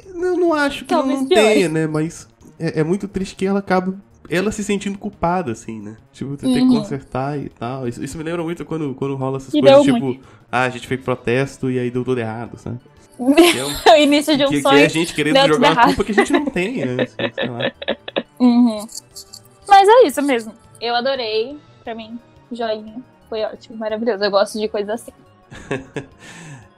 Eu 0.05 0.37
não 0.37 0.53
acho 0.53 0.79
que 0.85 0.89
Talvez 0.89 1.19
não 1.19 1.27
pior. 1.27 1.41
tenha, 1.41 1.67
né? 1.69 1.87
Mas 1.87 2.27
é, 2.59 2.79
é 2.79 2.83
muito 2.83 3.07
triste 3.07 3.35
que 3.35 3.45
ela 3.45 3.59
acaba. 3.59 3.95
Ela 4.29 4.51
se 4.51 4.63
sentindo 4.63 4.97
culpada, 4.97 5.51
assim, 5.51 5.81
né? 5.81 5.97
Tipo, 6.13 6.37
tem 6.37 6.53
que 6.53 6.59
Uhum. 6.61 6.77
consertar 6.79 7.37
e 7.37 7.49
tal. 7.49 7.85
Isso, 7.87 8.01
isso 8.01 8.17
me 8.17 8.23
lembra 8.23 8.41
muito 8.43 8.63
quando, 8.63 8.93
quando 8.93 9.15
rola 9.15 9.37
essas 9.37 9.53
E 9.53 9.59
coisas, 9.59 9.83
tipo, 9.83 10.17
ah, 10.49 10.61
a 10.63 10.69
gente 10.69 10.87
fez 10.87 11.01
protesto 11.01 11.69
e 11.69 11.77
aí 11.77 11.91
deu 11.91 12.05
tudo 12.05 12.19
errado, 12.21 12.57
sabe? 12.57 12.79
Que 13.21 13.89
é, 13.89 13.93
o 13.93 13.97
início 13.97 14.35
de 14.35 14.45
um 14.45 14.49
que, 14.49 14.55
que 14.55 14.61
sonho. 14.61 14.79
é 14.79 14.85
a 14.85 14.89
gente 14.89 15.13
querendo 15.13 15.37
jogar 15.47 15.57
uma 15.57 15.67
errado. 15.67 15.85
culpa 15.87 16.03
que 16.03 16.11
a 16.11 16.15
gente 16.15 16.33
não 16.33 16.45
tem, 16.45 16.85
né? 16.85 17.05
Sei 17.07 17.47
lá. 17.47 17.71
Uhum. 18.39 18.87
Mas 19.67 19.87
é 19.87 20.07
isso 20.07 20.21
mesmo. 20.23 20.53
Eu 20.79 20.95
adorei. 20.95 21.57
Pra 21.83 21.93
mim, 21.93 22.19
joinha. 22.51 22.95
Foi 23.29 23.43
ótimo, 23.43 23.77
maravilhoso. 23.77 24.23
Eu 24.23 24.31
gosto 24.31 24.59
de 24.59 24.67
coisas 24.67 25.01
assim. 25.01 25.11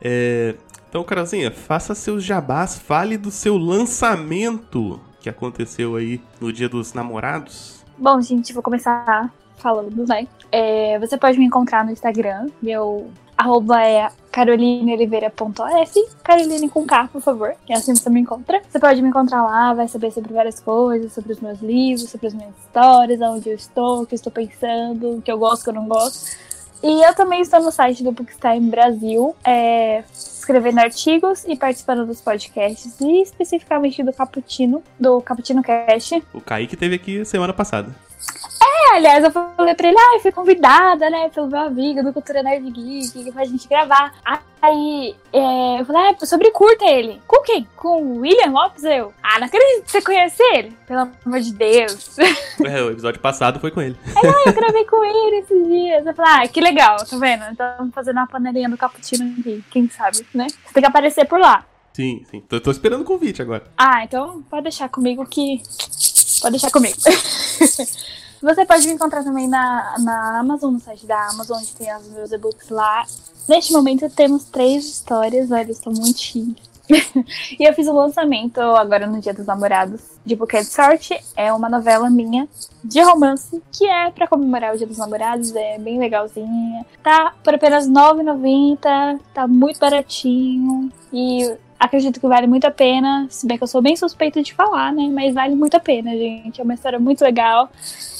É, 0.06 0.56
então, 0.90 1.02
Carolzinha, 1.02 1.50
faça 1.50 1.96
seus 1.96 2.26
jabás, 2.26 2.78
fale 2.78 3.18
do 3.18 3.32
seu 3.32 3.58
lançamento 3.58 5.00
que 5.22 5.30
aconteceu 5.30 5.96
aí 5.96 6.22
no 6.42 6.52
dia 6.52 6.68
dos 6.68 6.94
namorados. 6.94 7.86
Bom, 7.98 8.20
gente, 8.20 8.52
vou 8.52 8.62
começar 8.62 9.34
falando, 9.56 10.06
né? 10.06 10.28
É, 10.52 11.00
você 11.00 11.18
pode 11.18 11.40
me 11.40 11.46
encontrar 11.46 11.86
no 11.86 11.92
Instagram. 11.92 12.48
Meu 12.62 13.10
arroba 13.38 13.82
é 13.82 14.10
carolineoliveira.f. 14.32 16.08
Caroline 16.24 16.70
com 16.70 16.86
K, 16.86 17.08
por 17.08 17.22
favor. 17.22 17.56
Que 17.66 17.74
é 17.74 17.76
assim 17.76 17.96
você 17.96 18.10
me 18.10 18.22
encontra. 18.22 18.62
Você 18.68 18.80
pode 18.80 19.02
me 19.02 19.10
encontrar 19.10 19.44
lá, 19.44 19.74
vai 19.74 19.88
saber 19.88 20.12
sobre 20.12 20.34
várias 20.34 20.60
coisas, 20.60 21.14
sobre 21.14 21.34
os 21.34 21.40
meus 21.40 21.62
livros, 21.62 22.10
sobre 22.10 22.28
as 22.28 22.34
minhas 22.34 22.54
histórias, 22.58 23.22
aonde 23.22 23.50
eu 23.50 23.56
estou, 23.56 24.02
o 24.02 24.06
que 24.06 24.14
eu 24.14 24.18
estou 24.18 24.32
pensando, 24.32 25.18
o 25.18 25.22
que 25.22 25.32
eu 25.32 25.38
gosto, 25.38 25.62
o 25.62 25.64
que 25.66 25.70
eu 25.70 25.74
não 25.76 25.88
gosto. 25.88 26.36
E 26.84 27.02
eu 27.02 27.16
também 27.16 27.40
estou 27.40 27.62
no 27.62 27.72
site 27.72 28.04
do 28.04 28.12
Bookstime 28.12 28.70
Brasil, 28.70 29.34
é, 29.42 30.04
escrevendo 30.14 30.80
artigos 30.80 31.46
e 31.46 31.56
participando 31.56 32.06
dos 32.06 32.20
podcasts, 32.20 33.00
e 33.00 33.22
especificamente 33.22 34.04
do 34.04 34.12
Caputino, 34.12 34.84
do 35.00 35.22
Caputino 35.22 35.64
Cast, 35.64 36.22
O 36.34 36.42
Kaique 36.42 36.76
teve 36.76 36.96
aqui 36.96 37.24
semana 37.24 37.54
passada. 37.54 37.96
Aliás, 38.94 39.24
eu 39.24 39.32
falei 39.32 39.74
pra 39.74 39.88
ele, 39.88 39.98
ah, 39.98 40.16
eu 40.16 40.20
fui 40.20 40.32
convidada, 40.32 41.10
né, 41.10 41.30
pelo 41.30 41.48
meu 41.48 41.60
amigo 41.60 42.04
do 42.04 42.14
Cultura 42.14 42.44
Nerd 42.44 42.70
Geek 42.70 43.32
pra 43.32 43.46
gente 43.46 43.68
gravar. 43.68 44.14
Aí, 44.62 45.16
é, 45.34 45.82
eu 45.82 45.86
falei, 45.86 46.16
ah, 46.22 46.26
sobre 46.26 46.52
curta 46.52 46.86
ele. 46.86 47.22
Com 47.28 47.42
quem? 47.42 47.68
Com 47.76 48.02
o 48.02 48.20
William 48.20 48.52
Lopes? 48.52 48.84
Eu, 48.84 49.14
ah, 49.22 49.40
não 49.40 49.48
acredito 49.48 49.84
que 49.84 49.92
você 49.92 50.02
conhece 50.02 50.42
ele. 50.54 50.74
Pelo 50.88 51.10
amor 51.26 51.40
de 51.40 51.54
Deus. 51.54 52.16
É, 52.64 52.82
o 52.82 52.92
episódio 52.92 53.20
passado 53.20 53.60
foi 53.60 53.72
com 53.72 53.82
ele. 53.82 53.98
eu 54.46 54.54
gravei 54.54 54.86
com 54.86 55.04
ele 55.04 55.38
esses 55.40 55.68
dias. 55.68 56.06
Eu 56.06 56.14
falei, 56.14 56.46
ah, 56.46 56.48
que 56.48 56.62
legal, 56.62 56.98
tá 56.98 57.18
vendo? 57.18 57.44
Então, 57.52 57.92
fazendo 57.94 58.18
uma 58.18 58.28
panelinha 58.28 58.70
do 58.70 58.78
cappuccino 58.78 59.36
aqui, 59.38 59.64
quem 59.70 59.90
sabe, 59.90 60.26
né? 60.34 60.48
Você 60.48 60.74
tem 60.74 60.84
que 60.84 60.88
aparecer 60.88 61.26
por 61.26 61.40
lá. 61.40 61.66
Sim, 61.94 62.24
sim. 62.30 62.42
Tô, 62.42 62.60
tô 62.62 62.72
esperando 62.72 63.02
o 63.02 63.06
convite 63.06 63.42
agora. 63.42 63.66
Ah, 63.78 64.04
então 64.04 64.42
pode 64.50 64.64
deixar 64.64 64.88
comigo 64.88 65.26
que. 65.26 65.62
Pode 66.42 66.52
deixar 66.52 66.72
comigo. 66.72 66.98
Você 68.44 68.66
pode 68.66 68.86
me 68.86 68.94
encontrar 68.94 69.24
também 69.24 69.48
na, 69.48 69.96
na 70.00 70.40
Amazon, 70.40 70.74
no 70.74 70.80
site 70.80 71.06
da 71.06 71.30
Amazon, 71.30 71.60
onde 71.60 71.74
tem 71.76 71.96
os 71.96 72.10
meus 72.10 72.30
e-books 72.30 72.68
lá. 72.68 73.06
Neste 73.48 73.72
momento 73.72 74.10
temos 74.10 74.44
três 74.44 74.86
histórias, 74.86 75.50
olha, 75.50 75.64
eu 75.64 75.72
estou 75.72 75.94
muito 75.94 76.20
chique. 76.20 76.62
e 77.58 77.64
eu 77.64 77.74
fiz 77.74 77.88
o 77.88 77.94
lançamento 77.94 78.60
agora 78.60 79.08
no 79.08 79.22
Dia 79.22 79.34
dos 79.34 79.46
Namorados 79.46 80.02
de 80.26 80.36
Buquê 80.36 80.60
de 80.60 80.66
Sorte. 80.66 81.18
É 81.38 81.54
uma 81.54 81.70
novela 81.70 82.10
minha 82.10 82.46
de 82.84 83.02
romance 83.02 83.64
que 83.72 83.86
é 83.88 84.12
pra 84.12 84.28
comemorar 84.28 84.76
o 84.76 84.78
Dia 84.78 84.88
dos 84.88 84.98
Namorados. 84.98 85.56
É 85.56 85.80
bem 85.80 85.98
legalzinha. 85.98 86.86
Tá 87.02 87.34
por 87.42 87.54
apenas 87.56 87.88
R$ 87.88 87.94
9,90. 87.94 89.22
Tá 89.34 89.48
muito 89.48 89.80
baratinho. 89.80 90.92
E 91.14 91.56
acredito 91.84 92.20
que 92.20 92.28
vale 92.28 92.48
muito 92.48 92.66
a 92.66 92.72
pena. 92.72 93.28
Se 93.30 93.46
bem 93.46 93.58
que 93.58 93.64
eu 93.64 93.68
sou 93.68 93.82
bem 93.82 93.96
suspeita 93.96 94.42
de 94.42 94.54
falar, 94.54 94.94
né? 94.94 95.10
Mas 95.12 95.34
vale 95.34 95.54
muito 95.54 95.76
a 95.76 95.80
pena, 95.80 96.12
gente. 96.12 96.62
É 96.62 96.64
uma 96.64 96.74
história 96.74 96.98
muito 96.98 97.22
legal. 97.22 97.70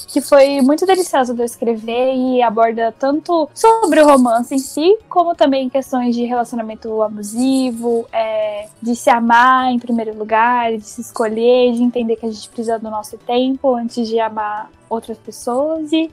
Que 0.08 0.20
foi 0.20 0.60
muito 0.60 0.86
deliciosa 0.86 1.34
de 1.34 1.40
eu 1.40 1.44
escrever 1.44 2.14
e 2.14 2.40
aborda 2.40 2.94
tanto 2.96 3.48
sobre 3.52 4.00
o 4.00 4.06
romance 4.06 4.54
em 4.54 4.58
si, 4.58 4.96
como 5.08 5.34
também 5.34 5.68
questões 5.68 6.14
de 6.14 6.24
relacionamento 6.24 7.02
abusivo, 7.02 8.06
é, 8.12 8.68
de 8.80 8.94
se 8.94 9.10
amar 9.10 9.72
em 9.72 9.78
primeiro 9.78 10.16
lugar, 10.16 10.76
de 10.76 10.84
se 10.84 11.00
escolher, 11.00 11.72
de 11.72 11.82
entender 11.82 12.14
que 12.14 12.26
a 12.26 12.30
gente 12.30 12.48
precisa 12.48 12.78
do 12.78 12.88
nosso 12.90 13.18
tempo 13.18 13.74
antes 13.74 14.06
de 14.06 14.20
amar 14.20 14.70
outras 14.88 15.18
pessoas. 15.18 15.92
E 15.92 16.10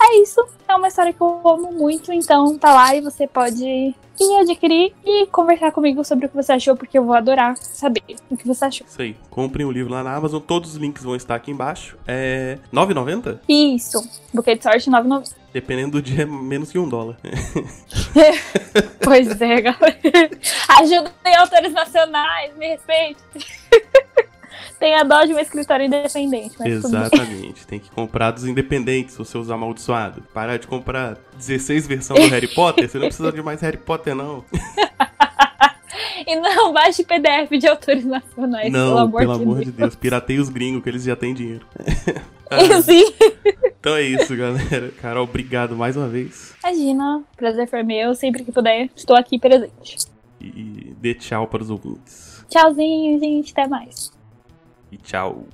é 0.00 0.20
isso. 0.20 0.44
É 0.68 0.74
uma 0.74 0.88
história 0.88 1.12
que 1.12 1.20
eu 1.20 1.40
amo 1.44 1.72
muito, 1.72 2.12
então 2.12 2.56
tá 2.58 2.72
lá 2.72 2.94
e 2.94 3.00
você 3.00 3.26
pode 3.26 3.64
ir 3.64 3.94
adquirir 4.40 4.92
e 5.04 5.26
conversar 5.26 5.72
comigo 5.72 6.04
sobre 6.04 6.26
o 6.26 6.28
que 6.28 6.36
você 6.36 6.52
achou, 6.52 6.76
porque 6.76 6.98
eu 6.98 7.04
vou 7.04 7.14
adorar 7.14 7.56
saber 7.56 8.02
o 8.30 8.36
que 8.36 8.46
você 8.46 8.64
achou. 8.64 8.86
Isso 8.86 9.02
aí. 9.02 9.16
Comprem 9.30 9.66
o 9.66 9.72
livro 9.72 9.92
lá 9.92 10.02
na 10.02 10.14
Amazon. 10.14 10.40
Todos 10.40 10.70
os 10.70 10.76
links 10.76 11.02
vão 11.02 11.16
estar 11.16 11.34
aqui 11.34 11.50
embaixo. 11.50 11.96
É. 12.06 12.58
R$ 12.72 12.78
9,90? 12.78 13.40
Isso. 13.48 14.08
Buquê 14.32 14.54
de 14.56 14.62
sorte 14.62 14.90
9,90. 14.90 15.34
Dependendo 15.52 15.92
do 15.92 16.02
dia, 16.02 16.22
é 16.22 16.26
menos 16.26 16.70
que 16.70 16.78
um 16.78 16.88
dólar. 16.88 17.16
Pois 19.00 19.40
é, 19.40 19.60
galera. 19.60 20.30
Ajudem 20.80 21.36
autores 21.36 21.72
nacionais, 21.72 22.56
me 22.56 22.68
respeite. 22.68 23.20
Tenha 24.78 25.02
dó 25.04 25.24
de 25.24 25.32
um 25.32 25.38
escritório 25.38 25.86
independente. 25.86 26.56
Exatamente. 26.64 27.66
Tem 27.66 27.78
que 27.78 27.90
comprar 27.90 28.30
dos 28.32 28.44
independentes, 28.44 29.18
os 29.18 29.28
seus 29.28 29.50
amaldiçoados. 29.50 30.22
Parar 30.32 30.58
de 30.58 30.66
comprar 30.66 31.16
16 31.36 31.86
versões 31.86 32.20
do 32.20 32.28
Harry 32.34 32.48
Potter. 32.48 32.88
Você 32.88 32.98
não 32.98 33.06
precisa 33.06 33.32
de 33.32 33.42
mais 33.42 33.60
Harry 33.60 33.78
Potter, 33.78 34.14
não. 34.14 34.44
E 36.26 36.36
não 36.36 36.72
baixe 36.72 37.04
PDF 37.04 37.50
de 37.58 37.68
autores 37.68 38.04
nacionais, 38.04 38.72
pelo 38.72 38.84
não, 38.84 38.98
amor, 38.98 39.20
pelo 39.20 39.36
de, 39.36 39.42
amor 39.42 39.54
Deus. 39.56 39.66
de 39.66 39.72
Deus. 39.72 39.94
Pirateia 39.94 40.40
os 40.40 40.48
gringos, 40.48 40.82
que 40.82 40.88
eles 40.88 41.04
já 41.04 41.14
têm 41.14 41.34
dinheiro. 41.34 41.66
Eu 42.50 42.82
sim. 42.82 43.12
Então 43.78 43.94
é 43.96 44.02
isso, 44.02 44.36
galera. 44.36 44.90
Carol, 45.00 45.24
obrigado 45.24 45.76
mais 45.76 45.96
uma 45.96 46.08
vez. 46.08 46.54
Imagina, 46.62 47.22
prazer 47.36 47.68
foi 47.68 47.82
meu. 47.82 48.14
Sempre 48.14 48.44
que 48.44 48.52
puder, 48.52 48.88
estou 48.94 49.16
aqui 49.16 49.38
presente. 49.38 49.98
E 50.40 50.94
dê 51.00 51.14
tchau 51.14 51.46
para 51.46 51.62
os 51.62 51.70
ouvintes. 51.70 52.44
Tchauzinho, 52.48 53.18
gente. 53.18 53.52
Até 53.52 53.66
mais. 53.66 54.13
E 54.94 54.96
tchau. 54.98 55.48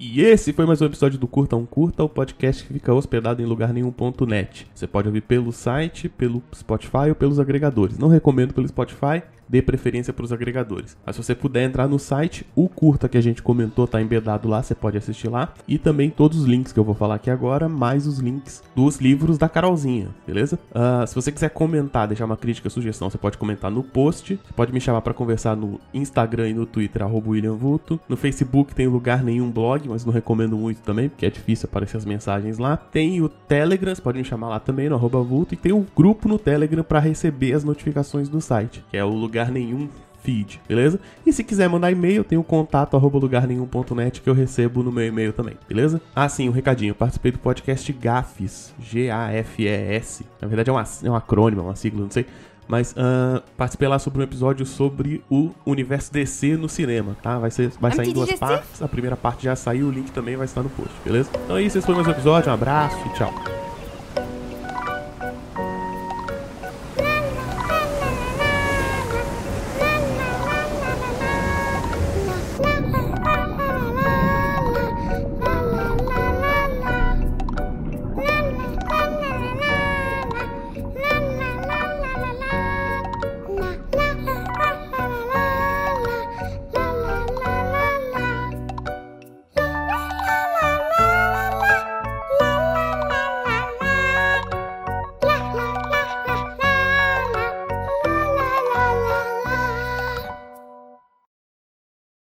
E 0.00 0.22
esse 0.22 0.50
foi 0.54 0.64
mais 0.64 0.80
um 0.80 0.86
episódio 0.86 1.18
do 1.18 1.28
Curta 1.28 1.54
um 1.54 1.66
Curta, 1.66 2.02
o 2.02 2.08
podcast 2.08 2.64
que 2.64 2.72
fica 2.72 2.94
hospedado 2.94 3.42
em 3.42 3.44
lugar 3.44 3.74
nenhum.net. 3.74 4.66
Você 4.74 4.86
pode 4.86 5.06
ouvir 5.06 5.20
pelo 5.20 5.52
site, 5.52 6.08
pelo 6.08 6.42
Spotify 6.54 7.10
ou 7.10 7.14
pelos 7.14 7.38
agregadores. 7.38 7.98
Não 7.98 8.08
recomendo 8.08 8.54
pelo 8.54 8.66
Spotify, 8.66 9.22
dê 9.48 9.62
preferência 9.62 10.12
para 10.12 10.24
os 10.24 10.32
agregadores. 10.32 10.96
Mas 11.04 11.16
se 11.16 11.22
você 11.22 11.34
puder 11.34 11.64
entrar 11.64 11.88
no 11.88 11.98
site, 11.98 12.46
o 12.54 12.68
curta 12.68 13.08
que 13.08 13.18
a 13.18 13.20
gente 13.20 13.42
comentou 13.42 13.86
tá 13.86 14.00
embedado 14.00 14.48
lá, 14.48 14.62
você 14.62 14.74
pode 14.74 14.96
assistir 14.96 15.28
lá. 15.28 15.52
E 15.66 15.78
também 15.78 16.10
todos 16.10 16.38
os 16.38 16.46
links 16.46 16.72
que 16.72 16.78
eu 16.78 16.84
vou 16.84 16.94
falar 16.94 17.16
aqui 17.16 17.30
agora, 17.30 17.68
mais 17.68 18.06
os 18.06 18.18
links 18.18 18.62
dos 18.76 18.98
livros 18.98 19.38
da 19.38 19.48
Carolzinha, 19.48 20.08
beleza? 20.26 20.58
Ah, 20.74 21.04
se 21.06 21.14
você 21.14 21.32
quiser 21.32 21.50
comentar, 21.50 22.06
deixar 22.06 22.24
uma 22.24 22.36
crítica, 22.36 22.70
sugestão, 22.70 23.10
você 23.10 23.18
pode 23.18 23.38
comentar 23.38 23.70
no 23.70 23.82
post. 23.82 24.38
Você 24.44 24.52
pode 24.54 24.72
me 24.72 24.80
chamar 24.80 25.00
para 25.00 25.14
conversar 25.14 25.56
no 25.56 25.80
Instagram 25.92 26.50
e 26.50 26.54
no 26.54 26.66
Twitter, 26.66 27.02
arroba 27.02 27.30
William. 27.30 27.54
No 28.08 28.16
Facebook 28.16 28.74
tem 28.74 28.86
lugar 28.86 29.22
nenhum 29.24 29.50
blog, 29.50 29.88
mas 29.88 30.04
não 30.04 30.12
recomendo 30.12 30.56
muito 30.56 30.82
também, 30.82 31.08
porque 31.08 31.24
é 31.24 31.30
difícil 31.30 31.68
aparecer 31.70 31.96
as 31.96 32.04
mensagens 32.04 32.58
lá. 32.58 32.76
Tem 32.76 33.22
o 33.22 33.28
Telegram, 33.28 33.94
você 33.94 34.02
pode 34.02 34.18
me 34.18 34.24
chamar 34.24 34.48
lá 34.48 34.60
também, 34.60 34.88
no 34.88 34.96
arroba 34.96 35.22
Vulto. 35.22 35.54
E 35.54 35.56
tem 35.56 35.72
o 35.72 35.86
grupo 35.96 36.28
no 36.28 36.38
Telegram 36.38 36.84
para 36.84 36.98
receber 36.98 37.52
as 37.52 37.64
notificações 37.64 38.28
do 38.28 38.40
site, 38.40 38.84
que 38.90 38.96
é 38.96 39.04
o 39.04 39.08
lugar 39.08 39.33
nenhum 39.50 39.88
feed, 40.24 40.60
beleza? 40.66 40.98
E 41.24 41.32
se 41.32 41.44
quiser 41.44 41.68
mandar 41.68 41.92
e-mail, 41.92 42.24
tem 42.24 42.38
o 42.38 42.42
contato 42.42 42.96
arroba 42.96 43.18
lugarnenhum.net 43.18 44.22
que 44.22 44.28
eu 44.28 44.34
recebo 44.34 44.82
no 44.82 44.90
meu 44.90 45.06
e-mail 45.06 45.32
também, 45.32 45.54
beleza? 45.68 46.00
Ah, 46.16 46.28
sim, 46.28 46.48
um 46.48 46.52
recadinho. 46.52 46.92
Eu 46.92 46.94
participei 46.94 47.30
do 47.30 47.38
podcast 47.38 47.92
GAFES, 47.92 48.74
G-A-F-E-S. 48.80 50.24
Na 50.40 50.48
verdade 50.48 50.70
é, 50.70 50.72
uma, 50.72 50.84
é 51.04 51.10
um 51.10 51.14
acrônimo, 51.14 51.60
é 51.60 51.64
uma 51.64 51.76
sigla, 51.76 52.02
não 52.02 52.10
sei. 52.10 52.26
Mas 52.66 52.94
ah, 52.96 53.42
participei 53.56 53.86
lá 53.86 53.98
sobre 53.98 54.20
um 54.20 54.22
episódio 54.22 54.64
sobre 54.64 55.22
o 55.28 55.50
universo 55.66 56.10
DC 56.12 56.56
no 56.56 56.68
cinema, 56.68 57.14
tá? 57.22 57.38
Vai, 57.38 57.50
ser, 57.50 57.70
vai 57.78 57.92
sair 57.92 58.08
em 58.08 58.12
duas 58.14 58.32
partes. 58.32 58.80
A 58.80 58.88
primeira 58.88 59.16
parte 59.16 59.44
já 59.44 59.54
saiu, 59.54 59.88
o 59.88 59.90
link 59.90 60.10
também 60.10 60.36
vai 60.36 60.46
estar 60.46 60.62
no 60.62 60.70
post, 60.70 60.94
beleza? 61.04 61.30
Então 61.44 61.58
é 61.58 61.62
isso, 61.62 61.76
esse 61.76 61.86
foi 61.86 61.94
mais 61.94 62.06
um 62.06 62.10
episódio. 62.10 62.50
Um 62.50 62.54
abraço 62.54 62.96
e 63.06 63.18
tchau. 63.18 63.63